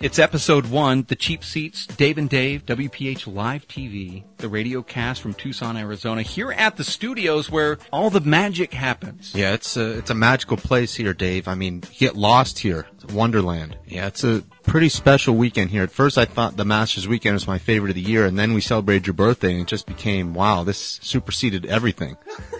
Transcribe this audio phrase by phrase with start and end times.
[0.00, 5.20] It's episode one, The Cheap Seats, Dave and Dave, WPH Live TV, the radio cast
[5.20, 9.34] from Tucson, Arizona, here at the studios where all the magic happens.
[9.34, 11.46] Yeah, it's a it's a magical place here, Dave.
[11.46, 12.86] I mean, get lost here.
[12.94, 13.76] It's Wonderland.
[13.86, 15.82] Yeah, it's a pretty special weekend here.
[15.82, 18.54] At first, I thought the Masters weekend was my favorite of the year, and then
[18.54, 20.64] we celebrated your birthday, and it just became wow.
[20.64, 22.16] This superseded everything.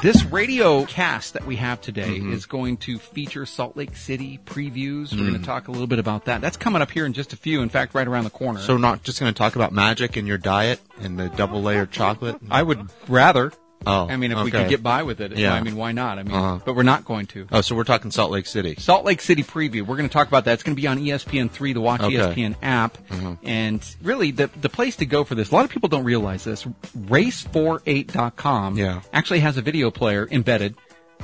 [0.00, 2.32] This radio cast that we have today mm-hmm.
[2.32, 5.12] is going to feature Salt Lake City previews.
[5.12, 5.44] We're going to mm.
[5.44, 6.40] talk a little bit about that.
[6.40, 7.60] That's coming up here in just a few.
[7.60, 8.60] In fact, right around the corner.
[8.60, 11.62] So, we're not just going to talk about magic and your diet and the double
[11.62, 12.36] layer chocolate.
[12.50, 13.52] I would rather.
[13.86, 15.54] Oh, I mean, if we could get by with it, Yeah.
[15.54, 16.18] I mean, why not?
[16.18, 16.58] I mean, Uh-huh.
[16.64, 17.46] but we're not going to.
[17.52, 18.76] Oh, so we're talking Salt Lake City.
[18.78, 19.82] Salt Lake City preview.
[19.82, 20.54] We're going to talk about that.
[20.54, 22.14] It's going to be on E ESPN3, the Watch Okay.
[22.16, 22.40] Mm-hmm.
[22.40, 22.98] ESPN app.
[23.42, 26.44] And really, the, the place to go for this, a lot of people don't realize
[26.44, 26.64] this.
[26.96, 29.00] Race48.com Yeah.
[29.12, 30.74] actually has a video player embedded,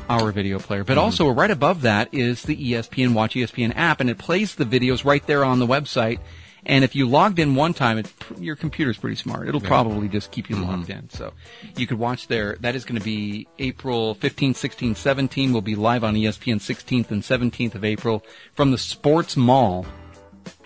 [0.08, 0.84] our video player.
[0.84, 4.64] But also, right above that is the ESPN Watch ESPN app, and it plays the
[4.64, 6.18] videos right there on the website.
[6.66, 9.48] And if you logged in one time, it, your computer's pretty smart.
[9.48, 11.08] It'll probably just keep you logged in.
[11.10, 11.32] So
[11.76, 12.56] you could watch there.
[12.60, 15.52] That is going to be April 15th, 16th, 17th.
[15.52, 18.24] We'll be live on ESPN 16th and 17th of April
[18.54, 19.86] from the Sports Mall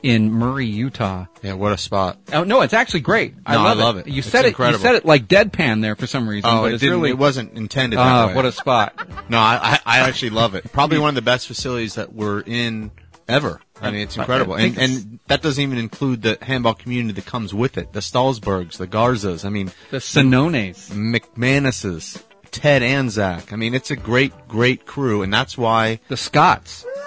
[0.03, 1.27] in Murray, Utah.
[1.43, 2.19] Yeah, what a spot.
[2.33, 3.35] Oh no, it's actually great.
[3.47, 4.09] I No, I love, love it.
[4.09, 4.59] You It's said it.
[4.59, 6.51] You said it like deadpan there for some reason.
[6.53, 6.97] Oh, but it didn't.
[6.97, 7.11] really.
[7.11, 8.95] it wasn't intended Ah, what a spot!
[9.29, 10.71] No, I, I, I actually love it.
[10.73, 12.91] Probably one of the best facilities that we're in
[13.29, 13.61] ever.
[13.81, 14.55] I mean, it's incredible.
[14.55, 17.93] And, it's- and that doesn't even include the handball community that comes with it.
[17.93, 19.45] The Stalsbergs, the Garzas.
[19.45, 20.91] I mean, The Sonones.
[20.91, 23.53] McManuses, Ted and Zach.
[23.53, 25.23] I mean, it's a great, great crew.
[25.23, 26.85] And that's why, The Scots.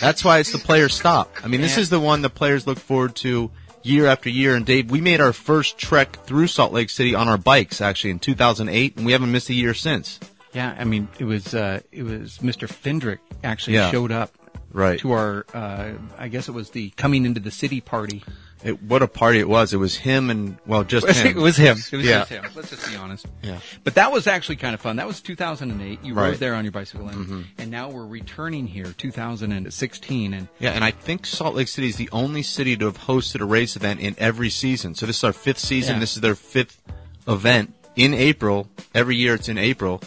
[0.00, 1.32] that's why it's the players stop.
[1.42, 3.50] I mean, this is the one the players look forward to
[3.82, 4.54] year after year.
[4.54, 8.10] And Dave, we made our first trek through Salt Lake City on our bikes actually
[8.10, 10.20] in 2008 and we haven't missed a year since.
[10.52, 12.68] Yeah, I mean, it was uh, it was Mr.
[12.68, 13.90] Fendrick actually Yeah.
[13.90, 14.30] showed up
[14.74, 14.98] Right.
[15.00, 15.46] to our.
[15.54, 18.22] Uh, I guess it was the coming into the city party.
[18.62, 19.74] It, what a party it was.
[19.74, 21.26] It was him and, well, just him.
[21.26, 21.76] it was him.
[21.92, 22.18] It was Yeah.
[22.20, 22.44] just him.
[22.54, 23.26] Let's just be honest.
[23.42, 23.58] Yeah.
[23.84, 24.96] But that was actually kind of fun.
[24.96, 26.02] That was 2008.
[26.02, 26.30] You rode Right.
[26.32, 26.40] Mm-hmm.
[26.40, 30.90] there on your bicycle, and, and now we're returning here, 2016, and Yeah, and I
[30.90, 34.14] think Salt Lake City is the only city to have hosted a race event in
[34.18, 34.94] every season.
[34.94, 35.96] So this is our fifth season.
[35.96, 36.00] Yeah.
[36.00, 36.80] This is their fifth
[37.28, 38.68] event in April.
[38.94, 40.00] Every year it's in April.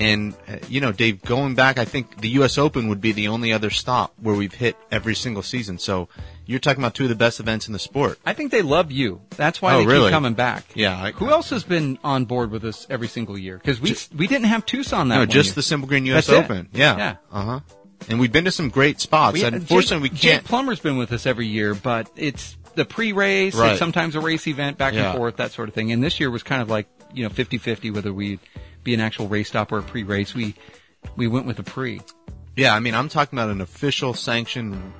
[0.00, 2.56] And, uh, you know, Dave, going back, I think the U.S.
[2.58, 5.78] Open would be the only other stop where we've hit every single season.
[5.78, 6.08] So
[6.46, 8.18] you're talking about two of the best events in the sport.
[8.24, 9.20] I think they love you.
[9.36, 10.06] That's why Oh, they really?
[10.08, 10.64] keep coming back.
[10.74, 13.58] Yeah, I- Who else has been on board with us every single year?
[13.58, 15.54] Because we we didn't have Tucson that No, one just year.
[15.56, 16.26] the Simple Green U.S.
[16.28, 16.44] That's it.
[16.44, 16.68] Open.
[16.72, 16.96] Yeah.
[16.96, 17.16] Yeah.
[17.30, 17.60] Uh huh.
[18.08, 19.34] And we've been to some great spots.
[19.34, 20.42] We- Unfortunately, Jake, we can't.
[20.42, 23.76] Jake Plummer's been with us every year, but it's the pre-race, Right.
[23.78, 25.10] sometimes a race event, back Yeah.
[25.10, 25.92] and forth, that sort of thing.
[25.92, 28.38] And this year was kind of like you know 50-50 whether we
[28.82, 30.34] be an actual race stop or a pre-race.
[30.34, 30.54] We
[31.16, 32.00] we went with a pre.
[32.56, 34.92] Yeah, I mean, I'm talking about an official sanctioned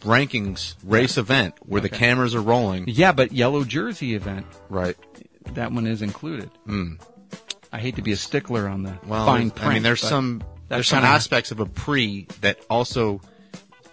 [0.00, 2.84] rankings race event where the cameras are rolling.
[2.88, 4.96] Yeah, but yellow jersey event Right.
[5.54, 6.50] that one is included.
[6.66, 6.94] Hmm.
[7.72, 8.98] I hate to be a stickler on the.
[9.06, 9.70] Well, fine print.
[9.70, 13.20] I mean, there's some there's some aspects of a pre that also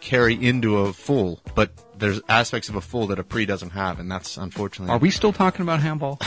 [0.06, 4.00] carry into a full, but there's aspects of a full that a pre doesn't have,
[4.00, 4.94] and that's unfortunately.
[4.94, 6.20] Are we still talking about handball?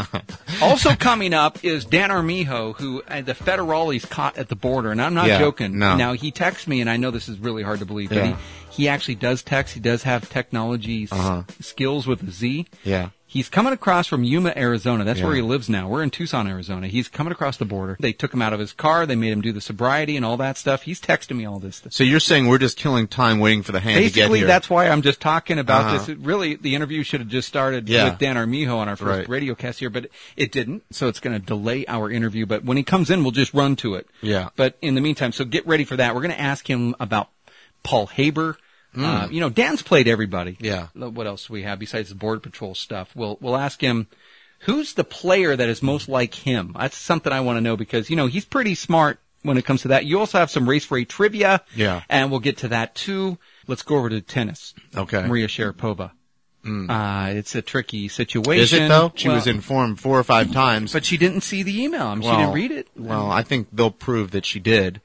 [0.62, 5.00] also coming up is Dan Armijo, who uh, the federales caught at the border, and
[5.00, 5.78] I'm not Yeah, joking.
[5.78, 5.96] no.
[5.96, 8.34] Now he texts me, and I know this is really hard to believe, but he
[8.70, 9.74] he actually does text.
[9.74, 11.42] He does have technology Uh-huh.
[11.60, 12.66] skills with a Z.
[12.84, 13.10] Yeah.
[13.32, 15.04] He's coming across from Yuma, Arizona.
[15.04, 15.86] That's where he lives now.
[15.88, 16.88] We're in Tucson, Arizona.
[16.88, 17.96] He's coming across the border.
[18.00, 19.06] They took him out of his car.
[19.06, 20.82] They made him do the sobriety and all that stuff.
[20.82, 21.92] He's texting me all this stuff.
[21.92, 24.68] So you're saying we're just killing time waiting for the hand to get Basically, that's
[24.68, 25.98] why I'm just talking about Uh-huh.
[25.98, 26.08] this.
[26.08, 28.06] It really, the interview should have just started Yeah.
[28.10, 29.28] with Dan Armijo on our first Right.
[29.28, 30.82] radio cast here, but it didn't.
[30.90, 32.46] So it's going to delay our interview.
[32.46, 34.08] But when he comes in, we'll just run to it.
[34.22, 34.48] Yeah.
[34.56, 36.16] But in the meantime, so get ready for that.
[36.16, 37.28] We're going to ask him about
[37.84, 38.56] Paul Haber.
[38.96, 40.56] Uh, you know, Dan's played everybody.
[40.60, 40.88] Yeah.
[40.94, 43.14] What else do we have besides the board patrol stuff?
[43.14, 44.08] We'll we'll ask him.
[44.64, 46.74] Who's the player that is most like him?
[46.78, 49.82] That's something I want to know because, you know, he's pretty smart when it comes
[49.82, 50.04] to that.
[50.04, 51.62] You also have some race rate trivia.
[51.74, 52.02] Yeah.
[52.10, 53.38] And we'll get to that too.
[53.66, 54.74] Let's go over to tennis.
[54.94, 55.26] Okay.
[55.26, 56.10] Maria Sharapova.
[56.62, 58.62] Uh, it's a tricky situation.
[58.62, 59.12] Is it though?
[59.14, 60.92] She Well, was informed four or five times.
[60.92, 62.06] But she didn't see the email.
[62.08, 62.88] I mean, she didn't read it.
[62.94, 65.00] Well, I think they'll prove that she did.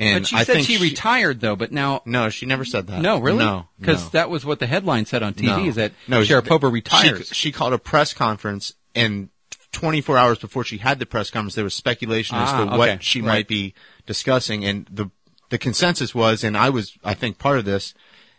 [0.00, 2.86] And but she I said think she, retired though, but now, No, she never said
[2.86, 3.02] that.
[3.02, 3.38] no, really?
[3.38, 4.08] No, Because no.
[4.10, 5.64] that was what the headline said on TV No.
[5.64, 7.28] is that no, Sharapova she- retires.
[7.28, 9.28] She, she called a press conference, and
[9.72, 13.02] 24 hours before she had the press conference, there was speculation as Ah, to what
[13.02, 13.26] she Right.
[13.26, 13.74] might be
[14.06, 15.10] discussing, and the
[15.50, 17.94] the consensus was, and I was, I think, part of this,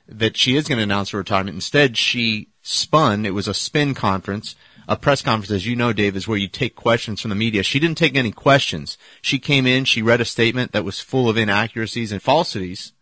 [0.08, 1.56] that she is going to announce her retirement.
[1.56, 3.26] Instead, she spun.
[3.26, 4.56] It was a spin conference.
[4.90, 7.62] A press conference, as you know, Dave, is where you take questions from the media.
[7.62, 8.98] She didn't take any questions.
[9.22, 12.94] She came in, she read a statement that was full of inaccuracies and falsities,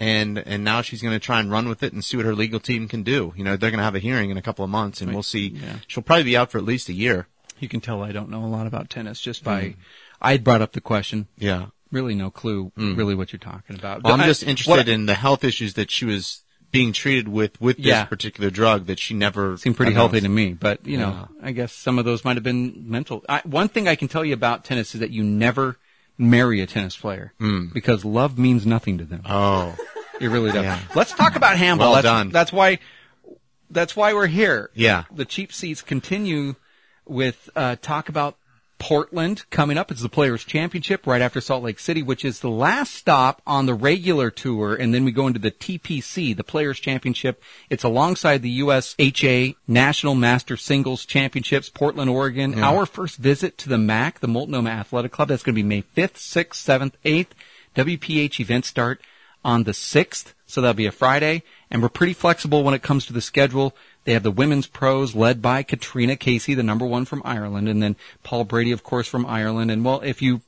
[0.00, 2.34] and and now she's going to try and run with it and see what her
[2.34, 3.34] legal team can do.
[3.36, 5.22] You know, they're going to have a hearing in a couple of months, and we'll
[5.22, 5.48] see.
[5.48, 5.76] Yeah.
[5.86, 7.28] She'll probably be out for at least a year.
[7.58, 9.80] You can tell I don't know a lot about tennis just by hmm.
[10.22, 11.28] I brought up the question.
[11.36, 11.66] Yeah.
[11.92, 12.72] Really, no clue.
[12.74, 12.96] Hmm.
[12.96, 14.02] Really, what you're talking about.
[14.02, 16.43] Well, I'm just what- interested in the health issues that she was
[16.74, 18.04] being treated with with this Yeah.
[18.04, 20.12] particular drug that she never seemed pretty announced.
[20.14, 20.52] healthy to me.
[20.54, 23.24] But you know, I guess some of those might have been mental.
[23.28, 25.76] I, one thing I can tell you about tennis is that you never
[26.18, 27.32] marry a tennis player
[27.72, 29.22] because love means nothing to them.
[29.24, 29.74] Oh,
[30.20, 30.64] It really does.
[30.64, 30.78] Yeah.
[30.94, 31.92] Let's talk about handball.
[31.92, 32.30] Well that's, done.
[32.30, 32.78] That's why.
[33.70, 34.70] That's why we're here.
[34.74, 35.04] Yeah.
[35.12, 36.54] The cheap seats continue
[37.06, 38.36] with uh, talk about
[38.78, 39.90] Portland coming up.
[39.90, 43.66] It's the Players Championship right after Salt Lake City, which is the last stop on
[43.66, 47.42] the regular tour, and then we go into the TPC, the Players Championship.
[47.70, 52.62] It's alongside the USHA National Master Singles Championships, Portland, Oregon.
[52.62, 55.28] Our first visit to the MAC, the Multnomah Athletic Club.
[55.28, 57.28] That's going to be May 5th, 6th, 7th, 8th.
[57.74, 59.00] WPH events start
[59.44, 63.04] on the 6th, so that'll be a Friday, and we're pretty flexible when it comes
[63.06, 63.74] to the schedule.
[64.04, 67.82] They have the women's pros led by Catriona Casey, the number one from Ireland, and
[67.82, 69.70] then Paul Brady, of course, from Ireland.
[69.70, 70.42] And well, if you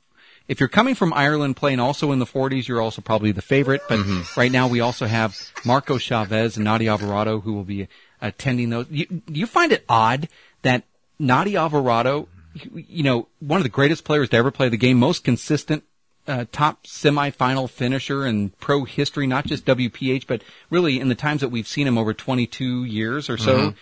[0.48, 3.82] if you're coming from Ireland playing also in the 40s, you're also probably the favorite.
[3.88, 4.38] But mm-hmm.
[4.38, 7.88] right now we also have Marco Chavez and Naty Alvarado who will be
[8.20, 8.86] attending those.
[8.90, 10.28] You, you find it odd
[10.62, 10.84] that
[11.18, 14.98] Naty Alvarado, you- you know, one of the greatest players to ever play the game,
[14.98, 15.82] most consistent
[16.26, 21.40] uh, top semifinal finisher in pro history, not just WPH, but really in the times
[21.40, 23.74] that we've seen him over 22 years or so,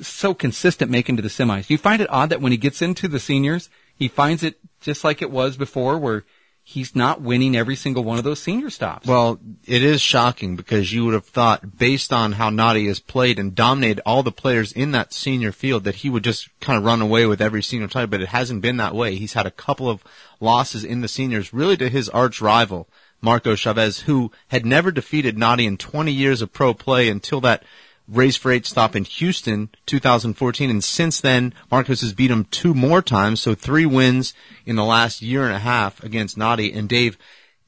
[0.00, 1.66] so consistent making to the semis.
[1.66, 4.58] Do you find it odd that when he gets into the seniors, he finds it
[4.80, 6.24] just like it was before, where
[6.66, 9.06] he's not winning every single one of those senior stops?
[9.06, 13.38] Well, it is shocking because you would have thought, based on how Naty has played
[13.38, 16.84] and dominated all the players in that senior field, that he would just kind of
[16.84, 19.14] run away with every senior title, but it hasn't been that way.
[19.14, 20.02] He's had a couple of
[20.40, 22.88] losses in the seniors, really to his arch rival,
[23.20, 27.62] Marco Chavez, who had never defeated Naty in 20 years of pro play until that
[28.06, 32.74] race for eight stop in Houston 2014 and since then Marcos has beat him two
[32.74, 34.34] more times so three wins
[34.66, 37.16] in the last year and a half against Naty and Dave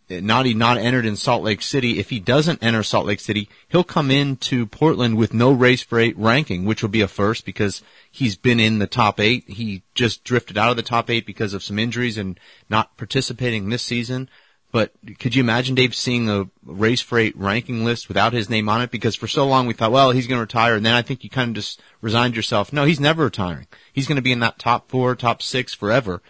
[0.09, 1.99] Naty not entered in Salt Lake City.
[1.99, 5.99] If he doesn't enter Salt Lake City, he'll come into Portland with no race for
[5.99, 9.49] eight ranking, which will be a first because he's been in the top eight.
[9.49, 12.39] He just drifted out of the top eight because of some injuries and
[12.71, 14.29] not participating this season.
[14.77, 18.69] But could you imagine Dave seeing a race for eight ranking list without his name
[18.69, 18.91] on it?
[18.91, 20.75] Because for so long we thought, well, he's going to retire.
[20.75, 22.75] And then I think you kind of just resigned yourself.
[22.75, 23.69] No, he's never retiring.
[23.91, 26.21] He's going to be in that top four, top six forever.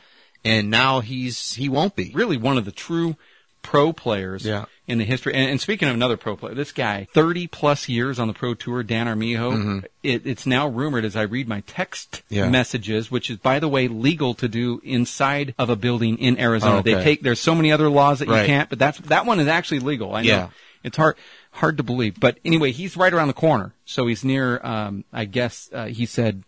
[0.45, 2.13] And now he's, he won't be.
[2.15, 3.17] really one of the true
[3.63, 4.67] pro players Yeah.
[4.89, 5.35] In the history.
[5.35, 8.55] And, and speaking of another pro player, this guy, 30 plus years on the pro
[8.55, 12.35] tour, Dan Armijo, it, it's now rumored as I read my text Mm-hmm.
[12.35, 12.49] Yeah.
[12.51, 16.77] messages, which is, by the way, legal to do inside of a building in Arizona.
[16.77, 16.95] Oh, okay.
[16.95, 19.47] They take, there's so many other laws that you can't, but that's, that one is
[19.49, 20.15] actually legal.
[20.15, 20.29] I know.
[20.29, 20.49] Yeah.
[20.85, 21.17] It's hard,
[21.51, 22.21] hard to believe.
[22.21, 23.75] But anyway, he's right around the corner.
[23.87, 26.45] So he's near, um, I guess, uh, he said,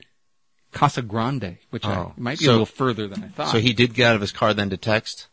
[0.70, 2.12] Casa Grande, which I, Oh.
[2.16, 3.48] might be So- a little further than I thought.
[3.52, 5.26] So he did get out of his car then to text,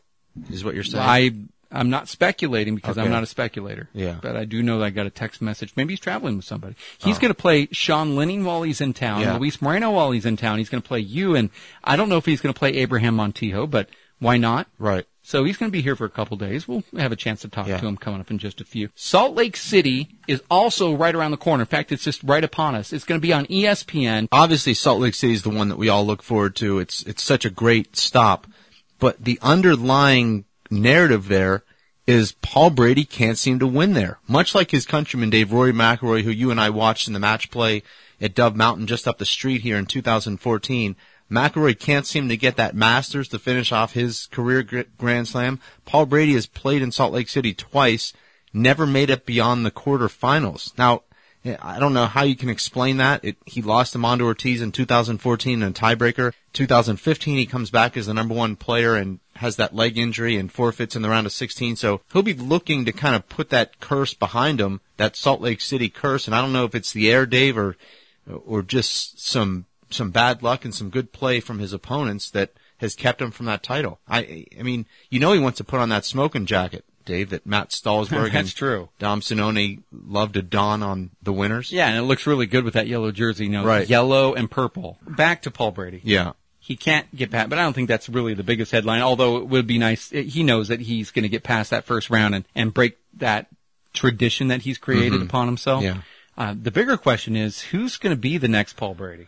[0.50, 1.04] is what you're saying?
[1.04, 1.30] I
[1.70, 3.88] I'm not speculating because I'm not a speculator.
[3.92, 4.16] Yeah.
[4.22, 5.72] But I do know that I got a text message.
[5.76, 6.76] Maybe he's traveling with somebody.
[6.98, 7.20] He's oh.
[7.20, 9.24] going to play Sean Lenning while he's in town, Oh.
[9.24, 9.36] Yeah.
[9.38, 10.58] Luis Moreno while he's in town.
[10.58, 11.50] He's going to play you, and
[11.82, 14.68] I don't know if he's going to play Abraham Montijo, but why not?
[14.78, 15.04] right.
[15.22, 16.68] So he's going to be here for a couple days.
[16.68, 17.78] We'll have a chance to talk Yeah.
[17.78, 18.90] to him coming up in just a few.
[18.94, 21.62] Salt Lake City is also right around the corner.
[21.62, 22.92] In fact, it's just right upon us.
[22.92, 24.28] It's going to be on ESPN.
[24.30, 26.78] Obviously, Salt Lake City is the one that we all look forward to.
[26.78, 28.46] It's it's such a great stop,
[29.00, 31.64] but the underlying narrative there
[32.06, 34.18] is Paul Brady can't seem to win there.
[34.28, 37.50] Much like his countryman Dave Roy McIlroy, who you and I watched in the match
[37.50, 37.82] play
[38.20, 40.96] at Dove Mountain just up the street here in 2014.
[41.30, 44.62] McIlroy can't seem to get that Masters to finish off his career
[44.96, 45.60] Grand Slam.
[45.84, 48.12] Paul Brady has played in Salt Lake City twice,
[48.52, 50.76] never made it beyond the quarterfinals.
[50.78, 51.02] Now,
[51.60, 53.24] I don't know how you can explain that.
[53.24, 56.32] It, he lost to Mondo Ortiz in 2014 in a tiebreaker.
[56.52, 60.50] 2015, he comes back as the number one player and has that leg injury and
[60.50, 61.76] forfeits in the round of 16.
[61.76, 65.60] So he'll be looking to kind of put that curse behind him, that Salt Lake
[65.60, 66.26] City curse.
[66.26, 67.76] And I don't know if it's the air, Dave, or
[68.46, 72.94] or just some some bad luck and some good play from his opponents that has
[72.94, 74.00] kept him from that title.
[74.08, 77.46] I I mean, you know, he wants to put on that smoking jacket, Dave, that
[77.46, 78.88] Matt Stallsberg That's and true.
[78.98, 81.72] Dom Sinone love to don on the winners.
[81.72, 83.44] Yeah, and it looks really good with that yellow jersey.
[83.44, 83.88] You know, Right.
[83.88, 84.98] yellow and purple.
[85.06, 86.00] Back to Paul Brady.
[86.04, 86.32] Yeah.
[86.58, 89.00] he can't get past, but I don't think that's really the biggest headline.
[89.00, 92.10] Although it would be nice, he knows that he's going to get past that first
[92.10, 93.46] round and, and break that
[93.94, 95.82] tradition that he's created upon himself.
[95.84, 95.98] Yeah.
[96.36, 99.26] Uh, the bigger question is, who's going to be the next Paul Brady?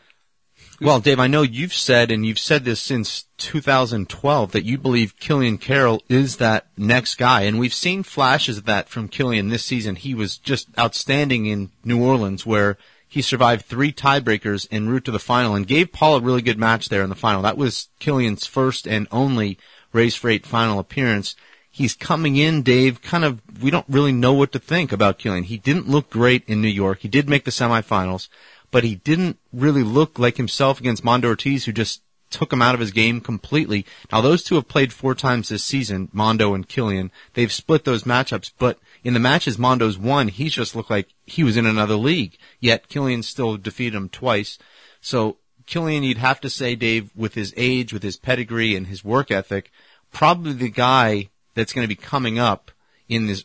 [0.80, 5.18] Well, Dave, I know you've said, and you've said this since 2012, that you believe
[5.18, 7.42] Killian Carroll is that next guy.
[7.42, 9.96] And we've seen flashes of that from Killian this season.
[9.96, 15.10] He was just outstanding in New Orleans, where he survived three tiebreakers en route to
[15.10, 17.42] the final and gave Paul a really good match there in the final.
[17.42, 19.58] That was Killian's first and only
[19.92, 21.34] race for eight final appearance.
[21.70, 25.44] He's coming in, Dave, kind of, we don't really know what to think about Killian.
[25.44, 27.00] He didn't look great in New York.
[27.00, 28.28] He did make the semifinals
[28.70, 32.74] but he didn't really look like himself against Mondo Ortiz, who just took him out
[32.74, 33.86] of his game completely.
[34.12, 37.10] Now those two have played four times this season, Mondo and Killian.
[37.34, 41.42] They've split those matchups, but in the matches Mondo's won, he just looked like he
[41.42, 42.36] was in another league.
[42.60, 44.58] Yet Killian still defeated him twice.
[45.00, 49.04] So Killian, you'd have to say, Dave, with his age, with his pedigree and his
[49.04, 49.70] work ethic,
[50.12, 52.70] probably the guy that's going to be coming up
[53.08, 53.44] in his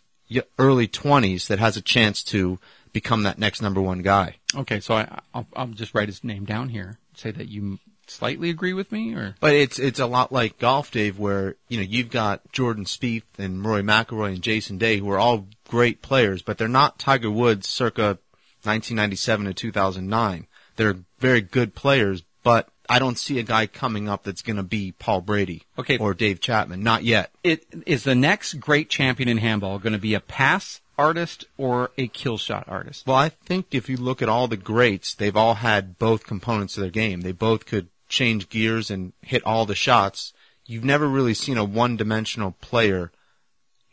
[0.58, 2.60] early 20s that has a chance to
[2.94, 4.38] become that next number one guy.
[4.56, 7.00] Okay, so I, I'll, I'll just write his name down here.
[7.16, 10.92] Say that you slightly agree with me, or but it's it's a lot like golf,
[10.92, 15.10] Dave, where you know you've got Jordan Spieth and Rory McIlroy and Jason Day, who
[15.10, 18.20] are all great players, but they're not Tiger Woods circa
[18.64, 20.48] 1997 to 2009.
[20.76, 24.64] They're very good players, but I don't see a guy coming up that's going to
[24.64, 25.98] be Paul Brady okay.
[25.98, 26.84] or Dave Chapman.
[26.84, 27.32] Not yet.
[27.44, 31.92] It is the next great champion in handball going to be a pass artist or
[31.98, 33.06] a kill shot artist?
[33.08, 36.78] Well, I think if you look at all the greats, they've all had both components
[36.78, 37.22] of their game.
[37.22, 40.34] They both could change gears and hit all the shots.
[40.66, 43.12] You've never really seen a one dimensional player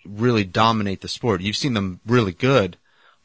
[0.04, 1.40] really dominate the sport.
[1.40, 2.76] You've seen them really good,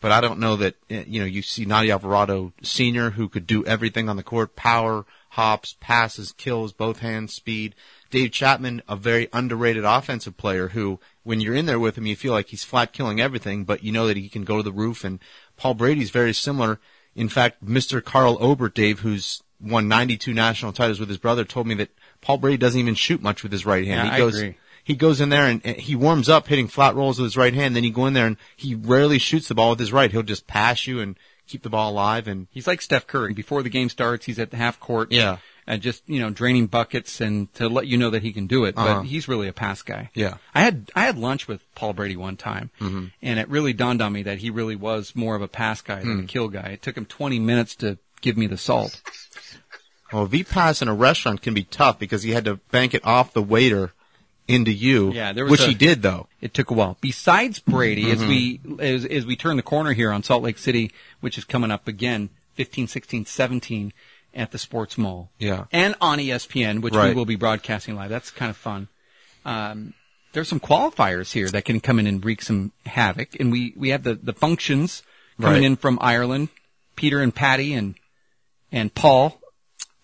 [0.01, 3.48] but I don't know that, eh, you know, you see Naty Alvarado Sr., who could
[3.48, 7.75] do everything on the court, power, hops, passes, kills, both hands, speed.
[8.15, 12.15] Dave Chapman, a very underrated offensive player who, when you're in there with him, you
[12.15, 14.72] feel like he's flat killing everything, but you know that he can go to the
[14.72, 15.03] roof.
[15.03, 15.19] And
[15.57, 16.79] Paul Brady's very similar.
[17.13, 18.01] In fact, Mr.
[18.01, 21.89] Carl Obert, Dave, who's won 92 national titles with his brother, told me that
[22.22, 24.07] Paul Brady doesn't even shoot much with his right hand.
[24.07, 24.57] Yeah, he goes, I agree.
[24.86, 27.53] He goes in there and, and he warms up hitting flat rolls with his right
[27.53, 27.75] hand.
[27.75, 30.10] Then you go in there and he rarely shoots the ball with his right.
[30.10, 32.29] He'll just pass you and keep the ball alive.
[32.29, 33.34] And he's like Steph Curry.
[33.34, 35.12] Before the game starts, he's at the half court.
[35.12, 38.48] Yeah and just you know draining buckets and to let you know that he can
[38.48, 38.75] do it.
[38.75, 39.01] But uh-huh.
[39.01, 40.10] he's really a pass guy.
[40.13, 43.07] Yeah, I had I had lunch with Paul Brady one time, mm-hmm.
[43.22, 46.00] and it really dawned on me that he really was more of a pass guy
[46.00, 46.24] than mm.
[46.24, 46.69] a kill guy.
[46.69, 49.01] It took him 20 minutes to give me the salt.
[50.13, 53.05] Well, V pass in a restaurant can be tough because he had to bank it
[53.05, 53.91] off the waiter
[54.48, 55.12] into you.
[55.12, 56.27] Yeah, there was which a, he did though.
[56.41, 56.98] It took a while.
[57.01, 58.24] Besides Brady, mm-hmm.
[58.24, 60.91] as we as, as we turn the corner here on Salt Lake City,
[61.22, 63.93] which is coming up again, 15, 16, 17
[64.36, 65.32] at the Sports Mall.
[65.39, 65.65] Yeah.
[65.72, 67.10] And on ESPN, which right.
[67.10, 68.10] we will be broadcasting live.
[68.10, 68.88] That's kind of fun.
[69.46, 69.94] Um,
[70.34, 73.39] there's some qualifiers here that can come in and wreak some havoc.
[73.39, 75.01] And we, we have the, the Funchions
[75.39, 75.63] coming right.
[75.63, 76.50] in from Ireland,
[76.96, 77.96] Peter and Patty and,
[78.72, 79.39] and Paul.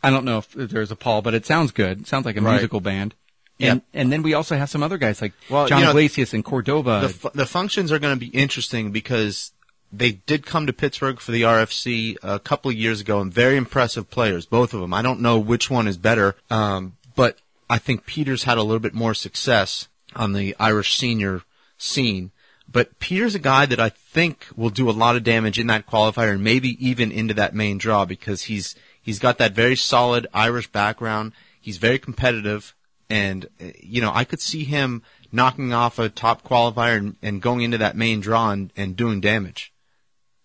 [0.01, 2.01] I don't know if there's a Paul, but it sounds good.
[2.01, 2.53] It sounds like a right.
[2.53, 3.13] musical band.
[3.59, 4.01] And, yeah.
[4.01, 6.43] and then we also have some other guys like well, John you know, Iglesias and
[6.43, 7.07] Cordova.
[7.07, 9.51] The, the Funchions are going to be interesting because
[9.93, 13.57] they did come to Pittsburgh for the RFC a couple of years ago, and very
[13.57, 14.93] impressive players, both of them.
[14.93, 18.79] I don't know which one is better, um, but I think Peters had a little
[18.79, 21.41] bit more success on the Irish senior
[21.77, 22.31] scene.
[22.71, 25.87] But Peters a guy that I think will do a lot of damage in that
[25.87, 30.27] qualifier and maybe even into that main draw because he's he's got that very solid
[30.33, 31.33] Irish background.
[31.59, 32.73] He's very competitive,
[33.09, 33.47] and
[33.81, 37.77] you know I could see him knocking off a top qualifier and, and going into
[37.77, 39.73] that main draw and, and doing damage.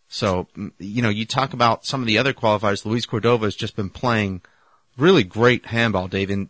[0.08, 0.46] So,
[0.78, 2.84] you know, you talk about some of the other qualifiers.
[2.84, 4.42] Luis Cordova has just been playing
[4.96, 6.30] really great handball, Dave.
[6.30, 6.48] And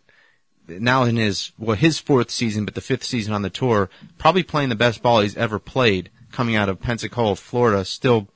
[0.67, 4.43] now in his, well, his fourth season, but the fifth season on the tour, probably
[4.43, 8.27] playing the best ball he's ever played coming out of Pensacola, Florida, still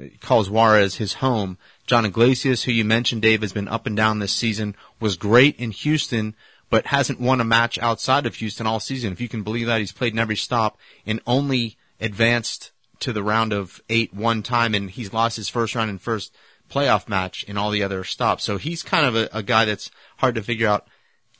[0.00, 1.58] uh, calls Juarez his home.
[1.86, 5.58] John Iglesias, who you mentioned, Dave, has been up and down this season, was great
[5.58, 6.36] in Houston,
[6.68, 9.12] but hasn't won a match outside of Houston all season.
[9.12, 12.70] If you can believe that, he's played in every stop and only advanced
[13.00, 16.34] to the round of eight one time, and he's lost his first round and first
[16.70, 18.44] playoff match in all the other stops.
[18.44, 20.86] So he's kind of a, a guy that's hard to figure out.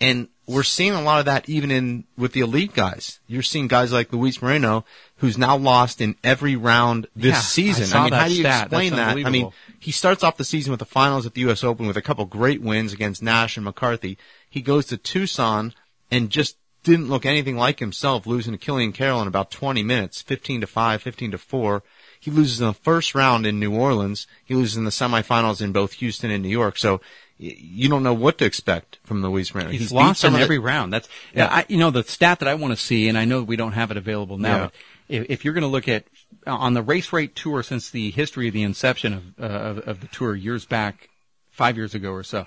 [0.00, 3.21] And we're seeing a lot of that even in with the elite guys.
[3.26, 4.85] You're seeing guys like Luis Moreno,
[5.17, 7.85] who's now lost in every round this Yeah, season.
[7.85, 8.62] I saw mean, how do you stat.
[8.64, 9.26] explain That's that?
[9.26, 11.62] I mean, he starts off the season with the finals at the U.S.
[11.62, 14.17] Open with a couple great wins against Nash and McCarthy.
[14.49, 15.75] He goes to Tucson
[16.11, 20.22] and just didn't look anything like himself, losing to Killian Carroll in about 20 minutes,
[20.22, 21.82] 15 to 5, 15 to 4.
[22.18, 24.26] He loses in the first round in New Orleans.
[24.44, 26.76] He loses in the semifinals in both Houston and New York.
[26.76, 27.00] So
[27.38, 29.70] you don't know what to expect from Luis Moreno.
[29.70, 30.92] He's, beat lost in every round.
[30.92, 31.46] That's Yeah.
[31.46, 33.72] I, you know the stat that I want to see, and I know we don't
[33.72, 34.56] have it available now.
[34.56, 34.64] Yeah.
[34.64, 34.72] But
[35.08, 36.04] if, if you're going to look at
[36.46, 40.00] on the race rate tour since the history of the inception of uh, of, of
[40.00, 41.08] the tour years back
[41.50, 42.46] five years ago or so.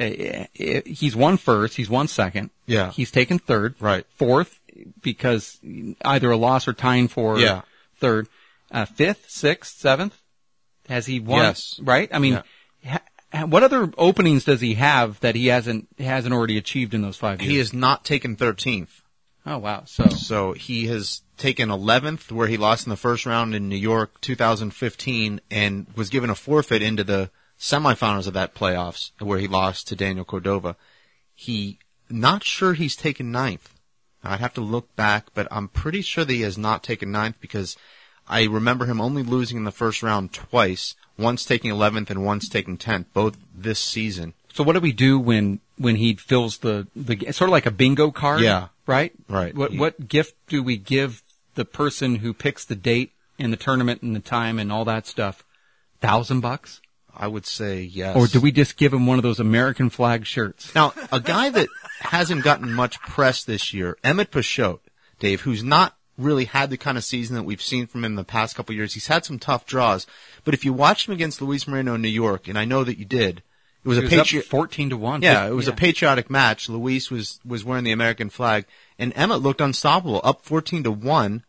[0.00, 1.76] Uh, uh, he's won first.
[1.76, 2.50] He's won second.
[2.66, 2.90] Yeah.
[2.90, 3.74] He's taken third.
[3.80, 4.06] Right.
[4.16, 4.58] Fourth
[5.02, 5.58] because
[6.04, 7.62] either a loss or tying for Yeah.
[7.96, 8.28] third.
[8.70, 10.16] Uh, fifth, sixth, seventh.
[10.88, 11.42] Has he won?
[11.42, 11.78] Yes.
[11.82, 12.08] Right.
[12.12, 12.42] I mean,
[12.84, 13.00] ha-
[13.32, 17.16] ha- what other openings does he have that he hasn't hasn't already achieved in those
[17.16, 17.50] five years?
[17.52, 18.88] He has not taken 13th.
[19.44, 19.82] Oh wow.
[19.86, 23.76] So So he has taken 11th, where he lost in the first round in New
[23.76, 27.30] York 2015, and was given a forfeit into the
[27.62, 30.74] semifinals of that playoffs, where he lost to Daniel Cordova.
[31.34, 31.78] He,
[32.10, 33.72] not sure he's taken ninth.
[34.24, 37.36] I'd have to look back, but I'm pretty sure that he has not taken ninth
[37.40, 37.76] because
[38.28, 42.48] I remember him only losing in the first round twice, once taking 11th and once
[42.48, 44.34] taking 10th, both this season.
[44.52, 47.70] So what do we do when when he fills the the sort of like a
[47.70, 48.40] bingo card?
[48.42, 48.68] Yeah.
[48.86, 49.12] Right.
[49.28, 49.54] Right.
[49.54, 51.22] What He- what gift do we give
[51.54, 55.06] the person who picks the date and the tournament and the time and all that
[55.06, 55.42] stuff?
[56.00, 56.80] Thousand bucks,
[57.14, 58.16] I would say yes.
[58.16, 60.74] or do we just give him one of those American flag shirts?
[60.74, 61.68] Now, a guy that
[62.00, 64.80] hasn't gotten much press this year, Emmett Peixoto,
[65.18, 68.16] Dave, who's not really had the kind of season that we've seen from him in
[68.16, 68.94] the past couple of years.
[68.94, 70.06] He's had some tough draws,
[70.44, 72.98] but if you watched him against Luis Moreno in New York, and I know that
[72.98, 73.42] you did,
[73.84, 74.44] it was He a patriot.
[74.44, 75.22] fourteen to one.
[75.22, 76.68] Yeah, it was a patriotic match.
[76.68, 78.66] Luis was was wearing the American flag,
[78.98, 81.44] and Emmett looked unstoppable, up fourteen to one.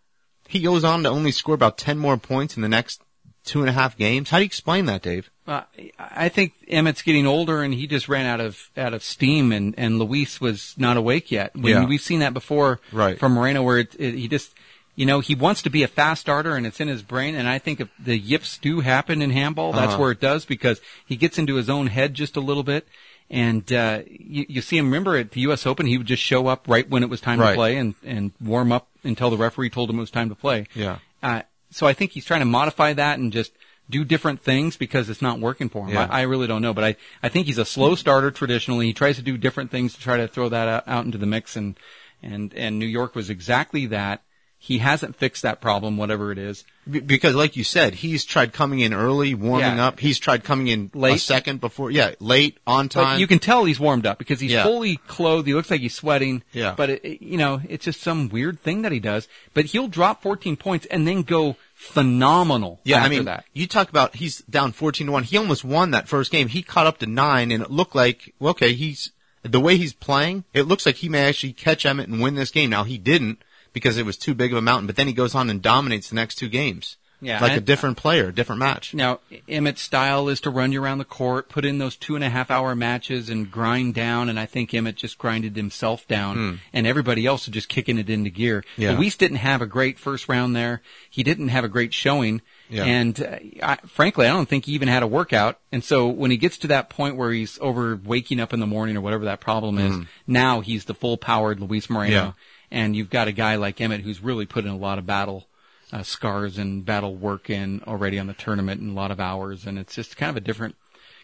[0.47, 3.01] He goes on to only score about ten more points in the next
[3.45, 4.29] two and a half games.
[4.29, 5.29] How do you explain that, Dave?
[5.47, 5.63] Uh,
[5.99, 9.73] I think Emmett's getting older, and he just ran out of out of steam, and
[9.77, 11.53] and Luis was not awake yet.
[11.55, 11.85] When Yeah.
[11.85, 13.19] We've seen that before Right.
[13.19, 14.53] from Moreno, where it, it, he just,
[14.95, 17.35] you know, he wants to be a fast starter, and it's in his brain.
[17.35, 20.01] And I think if the yips do happen in handball, that's Uh-huh.
[20.01, 22.87] where it does because he gets into his own head just a little bit.
[23.29, 24.85] And uh, you, you see him.
[24.85, 25.65] Remember at the U.S.
[25.65, 27.51] Open, he would just show up right when it was time Right.
[27.51, 30.35] to play, and and warm up until the referee told him it was time to
[30.35, 30.67] play.
[30.75, 30.99] Yeah.
[31.21, 31.41] Uh,
[31.73, 33.51] so I think he's trying to modify that and just
[33.89, 35.93] do different things because it's not working for him.
[35.93, 36.07] Yeah.
[36.09, 38.87] I, I really don't know, but I, I think he's a slow starter traditionally.
[38.87, 41.25] He tries to do different things to try to throw that out, out into the
[41.25, 41.77] mix and,
[42.21, 44.23] and, and New York was exactly that.
[44.65, 46.63] He hasn't fixed that problem, whatever it is.
[46.89, 49.87] Because, like you said, he's tried coming in early, warming Yeah.
[49.87, 49.99] up.
[49.99, 51.19] He's tried coming in a Late.
[51.19, 51.91] second before.
[51.91, 53.15] Yeah, late on time.
[53.15, 54.63] But you can tell he's warmed up because he's Yeah.
[54.63, 55.47] fully clothed.
[55.47, 56.43] He looks like he's sweating.
[56.53, 56.75] Yeah.
[56.77, 59.27] But it, you know, it's just some weird thing that he does.
[59.53, 62.79] But he'll drop 14 points and then go phenomenal.
[62.85, 63.43] yeah, after I mean, that.
[63.53, 65.23] you talk about he's down fourteen to one.
[65.23, 66.47] He almost won that first game.
[66.47, 69.11] He caught up to nine, and it looked like okay, he's
[69.43, 70.45] the way he's playing.
[70.53, 72.69] It looks like he may actually catch Emmett and win this game.
[72.69, 73.41] Now he didn't
[73.73, 74.87] because it was too big of a mountain.
[74.87, 76.97] But then he goes on and dominates the next two games.
[77.21, 78.93] Yeah, like a different player, different match.
[78.93, 82.23] Now, Emmett's style is to run you around the court, put in those two and
[82.23, 86.59] a half hour matches and grind down, and I think Emmett just grinded himself down,
[86.73, 88.65] and everybody else was just kicking it into gear.
[88.75, 88.81] Hmm.
[88.81, 88.97] Yeah.
[88.97, 90.81] Luis didn't have a great first round there.
[91.09, 92.83] He didn't have a great showing, Yeah.
[92.83, 95.59] and uh, I, frankly, I don't think he even had a workout.
[95.71, 98.67] And so when he gets to that point where he's over waking up in the
[98.67, 102.19] morning or whatever that problem is, now he's the full powered Luis Moreno.
[102.19, 102.25] Hmm.
[102.27, 102.31] Yeah.
[102.73, 105.45] And you've got a guy like Emmett who's really put in a lot of battle
[105.93, 109.67] uh, scars and battle work in already on the tournament and a lot of hours,
[109.67, 110.75] and it's just kind of a different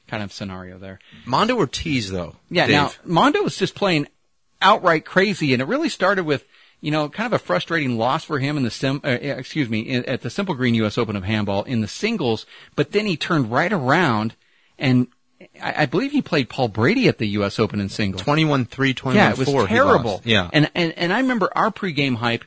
[0.08, 1.00] kind of scenario there.
[1.26, 2.36] Mondo Ortiz, though.
[2.52, 2.76] Yeah, Dave.
[2.76, 4.08] now Mondo was just playing
[4.62, 6.48] outright crazy, and it really started with
[6.82, 9.02] you know kind of a frustrating loss for him in the sim.
[9.04, 11.00] Uh, excuse me, in, at the Simple Green U.S.
[11.00, 14.36] Open of handball in the singles, but then he turned right around
[14.78, 15.08] and.
[15.62, 17.60] I I believe he played Paul Brady at the U.S.
[17.60, 18.24] Open in singles.
[18.24, 19.14] 21-3, 21-4.
[19.16, 20.22] Yeah, it was terrible.
[20.26, 20.50] Yeah.
[20.52, 22.44] and and and I remember our pregame hype.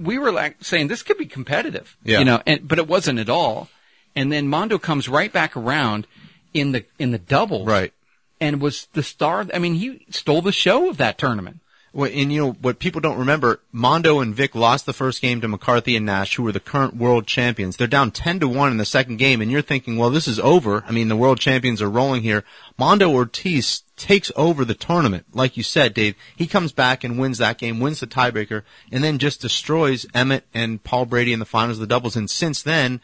[0.00, 2.20] We were like saying this could be competitive, Yeah.
[2.20, 3.68] you know, and but it wasn't at all.
[4.14, 6.06] And then Mondo comes right back around
[6.54, 7.92] in the in the doubles, right.
[8.40, 9.46] and was the star.
[9.52, 11.60] I mean, he stole the show of that tournament.
[11.92, 15.40] Well, and you know what people don't remember, Mondo and Vic lost the first game
[15.40, 17.76] to McCarthy and Nash, who were the current world champions.
[17.76, 20.38] They're down ten to one in the second game, and you're thinking, well, this is
[20.38, 20.84] over.
[20.86, 22.44] I mean, the world champions are rolling here.
[22.78, 26.14] Mondo Ortiz takes over the tournament, like you said, Dave.
[26.36, 30.44] He comes back and wins that game, wins the tiebreaker, and then just destroys Emmett
[30.52, 32.16] and Paul Brady in the finals of the doubles.
[32.16, 33.00] And since then,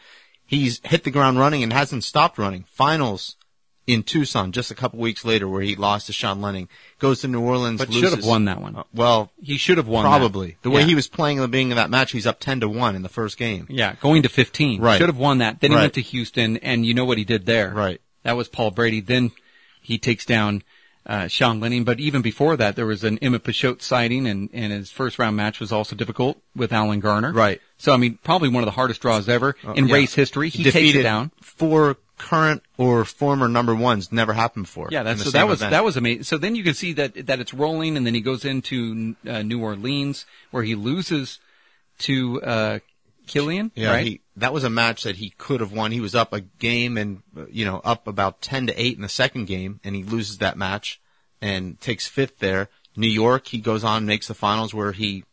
[0.46, 2.64] he's hit the ground running and hasn't stopped running.
[2.68, 3.36] Finals
[3.86, 6.68] in Tucson just a couple weeks later, where he lost to Sean Lenning,
[6.98, 8.02] goes to New Orleans, But loses.
[8.10, 8.76] should have won that one.
[8.76, 10.04] Uh, well, He should have won.
[10.04, 10.52] Probably.
[10.52, 10.62] that.
[10.62, 10.86] The way Yeah.
[10.88, 13.02] he was playing at the beginning of that match, he's up 10 to 1 in
[13.02, 13.66] the first game.
[13.68, 14.80] yeah, going to 15.
[14.80, 14.96] Right.
[14.98, 15.60] Should have won that.
[15.60, 15.82] Then he Right.
[15.82, 17.70] went to Houston, and you know what he did there.
[17.74, 18.00] Right.
[18.22, 19.00] That was Paul Brady.
[19.00, 19.32] Then
[19.82, 20.62] he takes down
[21.06, 21.84] uh, Sean Lenning.
[21.84, 25.36] But even before that, there was an Emmett Peixoto sighting, and, and his first round
[25.36, 27.32] match was also difficult with Alan Garner.
[27.32, 27.60] Right.
[27.78, 29.94] So, I mean, probably one of the hardest draws ever in yeah.
[29.94, 30.48] race history.
[30.48, 31.32] He Defeated takes it down.
[31.40, 34.12] four current or former number ones.
[34.12, 34.88] Never happened before.
[34.90, 35.72] Yeah, that's so that was event.
[35.72, 36.24] that was amazing.
[36.24, 39.42] So then you can see that that it's rolling, and then he goes into uh,
[39.42, 41.40] New Orleans where he loses
[42.00, 42.78] to uh,
[43.26, 44.06] Killian, Yeah, right?
[44.06, 45.92] he, that was a match that he could have won.
[45.92, 49.08] He was up a game and you know up about ten to eight in the
[49.08, 51.00] second game, and he loses that match
[51.40, 52.68] and takes fifth there.
[52.96, 55.24] New York, he goes on makes the finals where he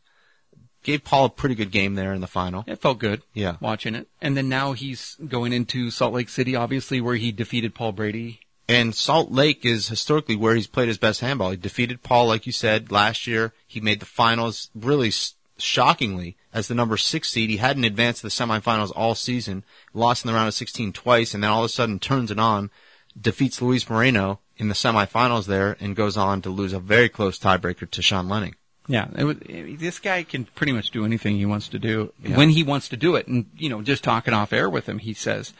[0.83, 2.63] gave Paul a pretty good game there in the final.
[2.67, 3.21] it felt good.
[3.33, 3.57] Yeah.
[3.59, 7.75] watching it, and then now he's going into Salt Lake City, obviously, where he defeated
[7.75, 8.39] Paul Brady.
[8.67, 11.51] And Salt Lake is historically where he's played his best handball.
[11.51, 13.53] He defeated Paul, like you said, last year.
[13.67, 17.49] He made the finals really s- shockingly as the number six seed.
[17.49, 21.33] He hadn't advanced to the semifinals all season, lost in the round of 16 twice,
[21.33, 22.69] and then all of a sudden turns it on,
[23.19, 27.39] defeats Luis Moreno in the semifinals there, and goes on to lose a very close
[27.39, 28.55] tiebreaker to Sean Lenning.
[28.87, 29.37] Yeah, it was,
[29.79, 32.35] this guy can pretty much do anything he wants to do Yeah.
[32.35, 33.27] when he wants to do it.
[33.27, 35.53] And you know, just talking off air with him, he says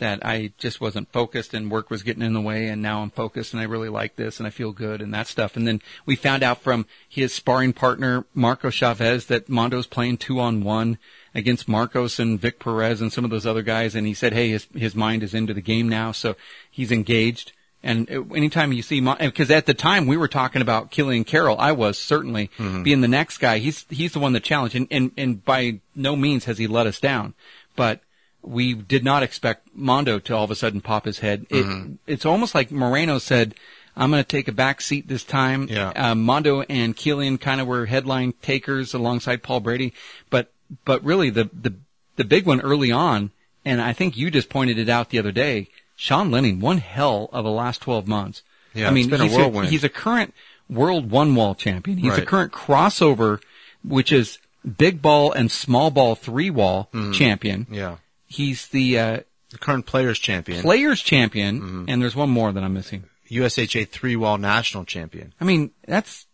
[0.00, 3.10] that I just wasn't focused and work was getting in the way, and now I'm
[3.10, 5.56] focused and I really like this and I feel good and that stuff.
[5.56, 10.40] And then we found out from his sparring partner Marco Chavez that Mondo's playing two
[10.40, 10.98] on one
[11.34, 14.50] against Marcos and Vic Perez and some of those other guys, and he said, hey,
[14.50, 16.34] his his mind is into the game now, so
[16.70, 17.52] he's engaged.
[17.82, 21.72] And anytime you see, because at the time we were talking about Killian Carroll, I
[21.72, 22.82] was certainly mm-hmm.
[22.82, 23.58] being the next guy.
[23.58, 26.86] He's he's the one that challenged, and, and and by no means has he let
[26.86, 27.32] us down.
[27.76, 28.02] But
[28.42, 31.46] we did not expect Mondo to all of a sudden pop his head.
[31.50, 33.54] It, It's almost like Moreno said,
[33.96, 35.90] "I'm going to take a back seat this time." Yeah.
[35.94, 39.92] Uh, Mondo and Killian kind of were headline takers alongside Paul Brady,
[40.30, 40.50] but
[40.84, 41.74] but really the the
[42.16, 43.30] the big one early on,
[43.64, 45.68] and I think you just pointed it out the other day.
[45.96, 48.42] Sean Lenning, one hell of a last 12 months.
[48.72, 49.36] Yeah, I mean, it's been a he's
[49.70, 50.32] he's a current
[50.70, 51.98] world one wall champion.
[51.98, 53.42] He's a current crossover,
[53.84, 54.38] which is
[54.78, 57.12] big ball and small ball three wall Mm-hmm.
[57.12, 57.66] champion.
[57.70, 57.96] Yeah.
[58.30, 61.84] He's the uh, The current players champion, players champion, Mm-hmm.
[61.88, 63.04] and there's one more that I'm missing.
[63.30, 65.34] USHA three wall national champion.
[65.40, 66.26] I mean, that's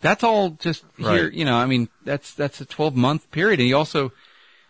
[0.00, 1.24] that's all just here.
[1.24, 1.32] Right.
[1.32, 3.58] You know, I mean, that's that's a 12 month period.
[3.60, 4.12] And he also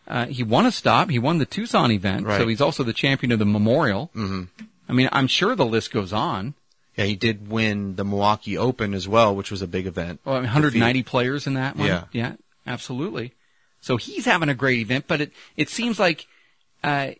[0.06, 1.10] uh, he won a stop.
[1.10, 4.10] He won the Tucson event, so he's also the champion of the Memorial.
[4.14, 4.44] Mm-hmm.
[4.88, 6.54] I mean, I'm sure the list goes on.
[6.96, 10.20] Yeah, he did win the Milwaukee Open as well, which was a big event.
[10.24, 11.86] Well, I mean, 190 players in that one.
[11.86, 12.04] Yeah.
[12.10, 12.32] yeah,
[12.66, 13.34] absolutely.
[13.80, 16.26] So he's having a great event, but it it seems like
[16.82, 17.10] uh,